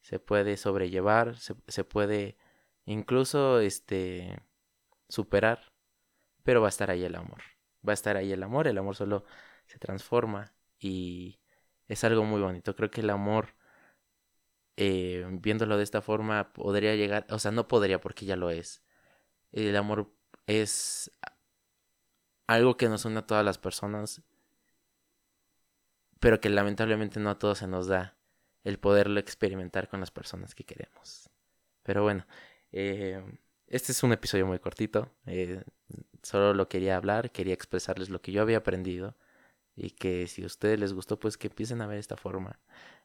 se 0.00 0.18
puede 0.18 0.56
sobrellevar, 0.56 1.36
se, 1.38 1.54
se 1.68 1.84
puede 1.84 2.36
incluso 2.84 3.60
este, 3.60 4.40
superar, 5.08 5.72
pero 6.42 6.60
va 6.60 6.68
a 6.68 6.70
estar 6.70 6.90
ahí 6.90 7.04
el 7.04 7.16
amor. 7.16 7.42
Va 7.86 7.92
a 7.92 7.94
estar 7.94 8.16
ahí 8.16 8.32
el 8.32 8.42
amor, 8.42 8.68
el 8.68 8.78
amor 8.78 8.94
solo 8.96 9.24
se 9.66 9.78
transforma 9.78 10.54
y 10.78 11.40
es 11.88 12.04
algo 12.04 12.24
muy 12.24 12.40
bonito. 12.40 12.76
Creo 12.76 12.90
que 12.90 13.00
el 13.00 13.10
amor 13.10 13.54
eh, 14.76 15.26
viéndolo 15.40 15.76
de 15.76 15.84
esta 15.84 16.02
forma, 16.02 16.52
podría 16.52 16.94
llegar, 16.96 17.26
o 17.30 17.38
sea, 17.38 17.50
no 17.50 17.68
podría 17.68 18.00
porque 18.00 18.26
ya 18.26 18.36
lo 18.36 18.50
es. 18.50 18.82
El 19.52 19.76
amor 19.76 20.12
es 20.46 21.10
algo 22.46 22.76
que 22.76 22.88
nos 22.88 23.04
une 23.04 23.18
a 23.20 23.26
todas 23.26 23.44
las 23.44 23.58
personas, 23.58 24.22
pero 26.20 26.40
que 26.40 26.48
lamentablemente 26.50 27.20
no 27.20 27.30
a 27.30 27.38
todos 27.38 27.58
se 27.58 27.66
nos 27.66 27.86
da 27.86 28.16
el 28.64 28.78
poderlo 28.78 29.18
experimentar 29.20 29.88
con 29.88 30.00
las 30.00 30.10
personas 30.10 30.54
que 30.54 30.64
queremos. 30.64 31.28
Pero 31.82 32.02
bueno, 32.02 32.26
eh, 32.70 33.22
este 33.66 33.92
es 33.92 34.02
un 34.02 34.12
episodio 34.12 34.46
muy 34.46 34.58
cortito, 34.58 35.10
eh, 35.26 35.62
solo 36.22 36.54
lo 36.54 36.68
quería 36.68 36.96
hablar, 36.96 37.32
quería 37.32 37.54
expresarles 37.54 38.08
lo 38.10 38.20
que 38.22 38.32
yo 38.32 38.42
había 38.42 38.58
aprendido 38.58 39.16
y 39.74 39.90
que 39.90 40.26
si 40.26 40.42
a 40.42 40.46
ustedes 40.46 40.78
les 40.78 40.92
gustó, 40.92 41.18
pues 41.18 41.36
que 41.38 41.48
empiecen 41.48 41.80
a 41.80 41.86
ver 41.86 41.98
esta 41.98 42.16
forma. 42.16 42.60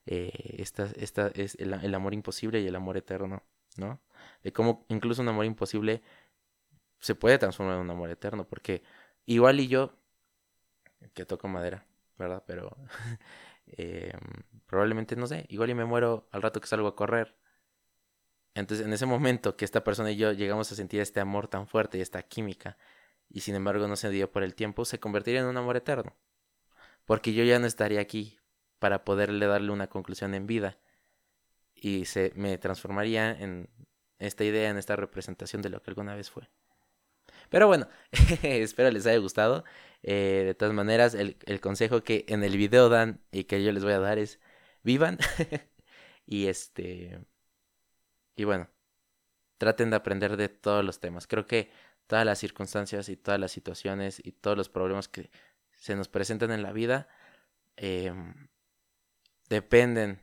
Eh, 0.08 0.56
esta, 0.60 0.90
esta 0.96 1.28
es 1.36 1.56
el, 1.56 1.74
amor 1.94 2.14
imposible 2.14 2.62
y 2.62 2.68
el 2.68 2.76
amor 2.76 2.98
eterno, 2.98 3.44
¿no? 3.78 4.02
De 4.44 4.54
cómo 4.54 4.86
incluso 4.90 5.22
un 5.22 5.30
amor 5.30 5.46
imposible 5.46 6.02
se 7.00 7.16
puede 7.16 7.38
transformar 7.38 7.76
en 7.76 7.82
un 7.82 7.90
amor 7.92 8.10
eterno, 8.10 8.48
porque 8.48 8.84
igual 9.26 9.60
y 9.60 9.68
yo, 9.68 9.94
que 11.14 11.26
toco 11.26 11.48
madera, 11.48 11.86
¿verdad? 12.18 12.44
Pero 12.48 12.76
eh, 13.68 14.14
probablemente, 14.66 15.16
no 15.16 15.28
sé, 15.28 15.46
igual 15.50 15.70
y 15.70 15.76
me 15.76 15.86
muero 15.86 16.28
al 16.32 16.42
rato 16.42 16.62
que 16.62 16.68
salgo 16.68 16.88
a 16.88 16.96
correr. 16.96 17.38
Entonces, 18.56 18.86
en 18.86 18.94
ese 18.94 19.06
momento 19.06 19.56
que 19.56 19.66
esta 19.66 19.84
persona 19.84 20.12
y 20.12 20.18
yo 20.18 20.32
llegamos 20.32 20.72
a 20.72 20.76
sentir 20.76 21.02
este 21.02 21.20
amor 21.20 21.48
tan 21.48 21.68
fuerte 21.68 21.98
y 21.98 22.02
esta 22.02 22.24
química, 22.24 22.78
y 23.30 23.42
sin 23.42 23.56
embargo 23.56 23.88
no 23.88 23.96
se 23.98 24.10
dio 24.10 24.32
por 24.32 24.44
el 24.44 24.56
tiempo, 24.56 24.86
se 24.86 25.00
convertiría 25.00 25.42
en 25.42 25.48
un 25.48 25.58
amor 25.58 25.78
eterno 25.78 26.16
porque 27.08 27.34
yo 27.34 27.44
ya 27.44 27.58
no 27.58 27.66
estaría 27.66 28.02
aquí 28.02 28.38
para 28.80 29.04
poderle 29.04 29.46
darle 29.48 29.72
una 29.72 29.88
conclusión 29.88 30.34
en 30.34 30.48
vida 30.48 30.78
y 31.76 32.06
se 32.06 32.32
me 32.36 32.58
transformaría 32.58 33.32
en 33.32 33.70
esta 34.20 34.44
idea, 34.44 34.70
en 34.70 34.78
esta 34.78 34.96
representación 34.96 35.62
de 35.62 35.70
lo 35.70 35.82
que 35.82 35.92
alguna 35.92 36.16
vez 36.16 36.32
fue. 36.32 36.50
Pero 37.50 37.68
bueno, 37.68 37.88
espero 38.44 38.92
les 38.92 39.06
haya 39.06 39.20
gustado. 39.20 39.64
Eh, 40.04 40.44
de 40.46 40.56
todas 40.56 40.74
maneras, 40.74 41.14
el, 41.14 41.38
el, 41.46 41.60
consejo 41.62 42.04
que 42.04 42.26
en 42.28 42.44
el 42.44 42.58
video 42.58 42.90
dan 42.90 43.22
y 43.32 43.46
que 43.46 43.64
yo 43.64 43.72
les 43.72 43.84
voy 43.84 43.94
a 43.94 44.00
dar 44.00 44.18
es 44.18 44.40
vivan. 44.84 45.18
y 46.26 46.48
este. 46.48 47.20
Y 48.36 48.44
bueno, 48.44 48.70
traten 49.58 49.90
de 49.90 49.96
aprender 49.96 50.38
de 50.38 50.50
todos 50.50 50.84
los 50.86 51.00
temas. 51.00 51.28
Creo 51.28 51.48
que 51.48 51.72
todas 52.08 52.26
las 52.26 52.40
circunstancias 52.40 53.10
y 53.10 53.18
todas 53.18 53.40
las 53.40 53.52
situaciones 53.52 54.22
y 54.24 54.32
todos 54.32 54.58
los 54.58 54.70
problemas 54.70 55.08
que 55.08 55.30
se 55.76 55.96
nos 55.96 56.08
presentan 56.08 56.52
en 56.52 56.64
la 56.64 56.72
vida 56.72 57.08
em, 57.76 58.48
dependen 59.50 60.22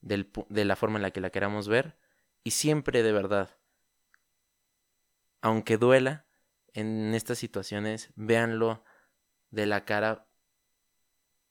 de 0.00 0.64
la 0.64 0.76
forma 0.76 0.98
en 0.98 1.02
la 1.02 1.10
que 1.10 1.20
la 1.20 1.30
queramos 1.30 1.68
ver 1.68 1.96
y 2.44 2.52
siempre 2.52 3.02
de 3.02 3.12
verdad, 3.12 3.58
aunque 5.40 5.78
duela 5.78 6.26
en 6.72 7.14
estas 7.14 7.38
situaciones, 7.38 8.10
véanlo 8.14 8.84
de 9.50 9.66
la 9.66 9.84
cara 9.84 10.28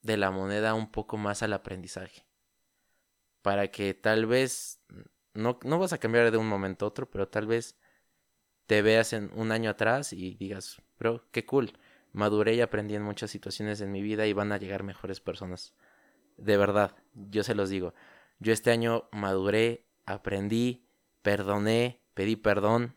de 0.02 0.16
la 0.16 0.30
moneda 0.30 0.74
un 0.74 0.90
poco 0.90 1.16
más 1.16 1.42
al 1.42 1.52
aprendizaje. 1.52 2.24
Para 3.42 3.70
que 3.70 3.92
tal 3.94 4.26
vez, 4.26 4.80
no, 5.34 5.58
no 5.64 5.78
vas 5.78 5.92
a 5.92 5.98
cambiar 5.98 6.30
de 6.30 6.38
un 6.38 6.48
momento 6.48 6.84
a 6.84 6.88
otro, 6.88 7.10
pero 7.10 7.28
tal 7.28 7.46
vez 7.46 7.76
te 8.66 8.82
veas 8.82 9.12
en 9.12 9.30
un 9.34 9.52
año 9.52 9.70
atrás 9.70 10.12
y 10.12 10.34
digas, 10.34 10.80
bro, 10.98 11.26
qué 11.30 11.44
cool 11.44 11.72
maduré 12.12 12.54
y 12.54 12.60
aprendí 12.60 12.94
en 12.94 13.02
muchas 13.02 13.30
situaciones 13.30 13.80
en 13.80 13.92
mi 13.92 14.00
vida 14.00 14.26
y 14.26 14.32
van 14.32 14.50
a 14.52 14.58
llegar 14.58 14.82
mejores 14.82 15.20
personas. 15.20 15.74
De 16.36 16.56
verdad, 16.56 16.96
yo 17.14 17.42
se 17.42 17.54
los 17.54 17.70
digo. 17.70 17.94
Yo 18.38 18.52
este 18.52 18.70
año 18.70 19.08
maduré, 19.12 19.86
aprendí, 20.04 20.86
perdoné, 21.22 22.00
pedí 22.14 22.36
perdón 22.36 22.94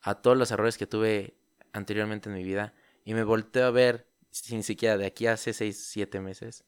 a 0.00 0.16
todos 0.16 0.36
los 0.36 0.50
errores 0.50 0.78
que 0.78 0.86
tuve 0.86 1.36
anteriormente 1.72 2.28
en 2.28 2.36
mi 2.36 2.44
vida 2.44 2.74
y 3.04 3.14
me 3.14 3.24
volteo 3.24 3.66
a 3.66 3.70
ver 3.70 4.08
sin 4.30 4.62
siquiera 4.62 4.96
de 4.96 5.06
aquí 5.06 5.26
hace 5.26 5.52
6, 5.52 5.88
7 5.88 6.20
meses 6.20 6.64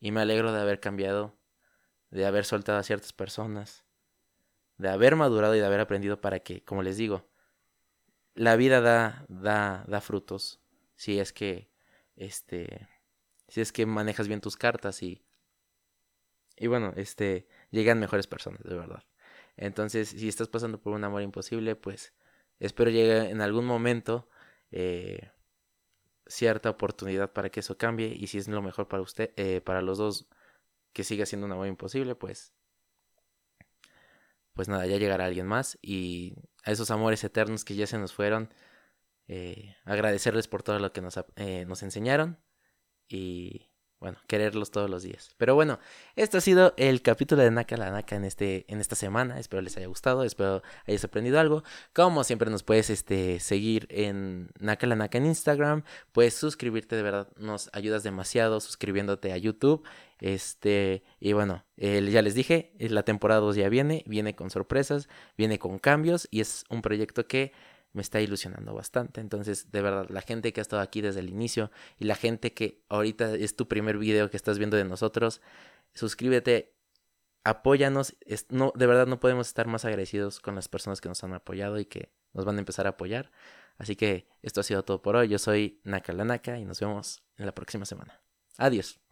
y 0.00 0.12
me 0.12 0.20
alegro 0.20 0.52
de 0.52 0.60
haber 0.60 0.80
cambiado, 0.80 1.36
de 2.10 2.26
haber 2.26 2.44
soltado 2.44 2.78
a 2.78 2.82
ciertas 2.82 3.12
personas, 3.12 3.84
de 4.76 4.88
haber 4.88 5.16
madurado 5.16 5.54
y 5.54 5.60
de 5.60 5.66
haber 5.66 5.80
aprendido 5.80 6.20
para 6.20 6.40
que, 6.40 6.62
como 6.64 6.82
les 6.82 6.96
digo, 6.96 7.28
la 8.34 8.56
vida 8.56 8.80
da, 8.80 9.24
da, 9.28 9.84
da 9.86 10.00
frutos. 10.00 10.60
Si 10.96 11.18
es 11.18 11.32
que, 11.32 11.70
este, 12.16 12.88
si 13.48 13.60
es 13.60 13.72
que 13.72 13.86
manejas 13.86 14.28
bien 14.28 14.40
tus 14.40 14.56
cartas 14.56 15.02
y, 15.02 15.24
y 16.56 16.66
bueno, 16.66 16.92
este, 16.96 17.46
llegan 17.70 17.98
mejores 18.00 18.26
personas, 18.26 18.62
de 18.62 18.74
verdad. 18.74 19.04
Entonces, 19.56 20.08
si 20.08 20.28
estás 20.28 20.48
pasando 20.48 20.80
por 20.80 20.94
un 20.94 21.04
amor 21.04 21.22
imposible, 21.22 21.76
pues 21.76 22.12
espero 22.58 22.90
llegue 22.90 23.30
en 23.30 23.40
algún 23.40 23.66
momento 23.66 24.28
eh, 24.70 25.30
cierta 26.26 26.70
oportunidad 26.70 27.32
para 27.32 27.50
que 27.50 27.60
eso 27.60 27.76
cambie 27.78 28.08
y 28.08 28.26
si 28.28 28.38
es 28.38 28.48
lo 28.48 28.62
mejor 28.62 28.88
para 28.88 29.02
usted, 29.02 29.32
eh, 29.36 29.60
para 29.60 29.82
los 29.82 29.98
dos, 29.98 30.28
que 30.92 31.04
siga 31.04 31.26
siendo 31.26 31.46
un 31.46 31.52
amor 31.52 31.66
imposible, 31.66 32.14
pues 32.14 32.52
pues 34.54 34.68
nada, 34.68 34.86
ya 34.86 34.98
llegará 34.98 35.24
alguien 35.24 35.46
más 35.48 35.78
y 35.82 36.36
a 36.64 36.70
esos 36.70 36.92
amores 36.92 37.24
eternos 37.24 37.64
que 37.64 37.74
ya 37.74 37.88
se 37.88 37.98
nos 37.98 38.12
fueron, 38.14 38.54
eh, 39.26 39.74
agradecerles 39.84 40.46
por 40.46 40.62
todo 40.62 40.78
lo 40.78 40.92
que 40.92 41.00
nos, 41.00 41.18
nos 41.66 41.82
enseñaron 41.82 42.38
y 43.08 43.68
bueno, 44.04 44.18
quererlos 44.26 44.70
todos 44.70 44.90
los 44.90 45.02
días. 45.02 45.30
Pero 45.38 45.54
bueno, 45.54 45.78
este 46.14 46.36
ha 46.36 46.42
sido 46.42 46.74
el 46.76 47.00
capítulo 47.00 47.40
de 47.40 47.50
Naka 47.50 47.78
la 47.78 47.90
Naka 47.90 48.16
en, 48.16 48.26
este, 48.26 48.66
en 48.68 48.82
esta 48.82 48.96
semana. 48.96 49.40
Espero 49.40 49.62
les 49.62 49.78
haya 49.78 49.86
gustado, 49.86 50.24
espero 50.24 50.62
hayas 50.86 51.04
aprendido 51.04 51.40
algo. 51.40 51.62
Como 51.94 52.22
siempre 52.22 52.50
nos 52.50 52.62
puedes 52.62 52.90
este, 52.90 53.40
seguir 53.40 53.86
en 53.88 54.50
Naka 54.60 54.86
la 54.86 54.96
Naka 54.96 55.16
en 55.16 55.24
Instagram. 55.24 55.84
Puedes 56.12 56.34
suscribirte, 56.34 56.96
de 56.96 57.02
verdad, 57.02 57.28
nos 57.38 57.70
ayudas 57.72 58.02
demasiado 58.02 58.60
suscribiéndote 58.60 59.32
a 59.32 59.38
YouTube. 59.38 59.88
Este, 60.20 61.02
y 61.18 61.32
bueno, 61.32 61.64
ya 61.78 62.20
les 62.20 62.34
dije, 62.34 62.74
la 62.78 63.04
temporada 63.04 63.40
2 63.40 63.56
ya 63.56 63.70
viene, 63.70 64.04
viene 64.06 64.36
con 64.36 64.50
sorpresas, 64.50 65.08
viene 65.38 65.58
con 65.58 65.78
cambios 65.78 66.28
y 66.30 66.42
es 66.42 66.64
un 66.68 66.82
proyecto 66.82 67.26
que 67.26 67.52
me 67.94 68.02
está 68.02 68.20
ilusionando 68.20 68.74
bastante. 68.74 69.20
Entonces, 69.20 69.70
de 69.70 69.80
verdad, 69.80 70.06
la 70.10 70.20
gente 70.20 70.52
que 70.52 70.60
ha 70.60 70.62
estado 70.62 70.82
aquí 70.82 71.00
desde 71.00 71.20
el 71.20 71.30
inicio 71.30 71.70
y 71.96 72.04
la 72.04 72.16
gente 72.16 72.52
que 72.52 72.82
ahorita 72.88 73.34
es 73.34 73.56
tu 73.56 73.66
primer 73.68 73.96
video 73.96 74.28
que 74.30 74.36
estás 74.36 74.58
viendo 74.58 74.76
de 74.76 74.84
nosotros, 74.84 75.40
suscríbete, 75.94 76.74
apóyanos. 77.44 78.16
no, 78.50 78.72
de 78.74 78.86
verdad 78.86 79.06
no 79.06 79.20
podemos 79.20 79.46
estar 79.46 79.66
más 79.68 79.84
agradecidos 79.84 80.40
con 80.40 80.56
las 80.56 80.68
personas 80.68 81.00
que 81.00 81.08
nos 81.08 81.22
han 81.24 81.32
apoyado 81.32 81.78
y 81.78 81.86
que 81.86 82.12
nos 82.32 82.44
van 82.44 82.56
a 82.56 82.58
empezar 82.58 82.86
a 82.86 82.90
apoyar. 82.90 83.30
Así 83.78 83.96
que 83.96 84.26
esto 84.42 84.60
ha 84.60 84.64
sido 84.64 84.84
todo 84.84 85.00
por 85.00 85.16
hoy. 85.16 85.28
Yo 85.28 85.38
soy 85.38 85.80
Naka 85.84 86.12
la 86.12 86.24
Naka 86.24 86.58
y 86.58 86.64
nos 86.64 86.80
vemos 86.80 87.22
en 87.36 87.46
la 87.46 87.54
próxima 87.54 87.86
semana. 87.86 88.20
Adiós. 88.58 89.03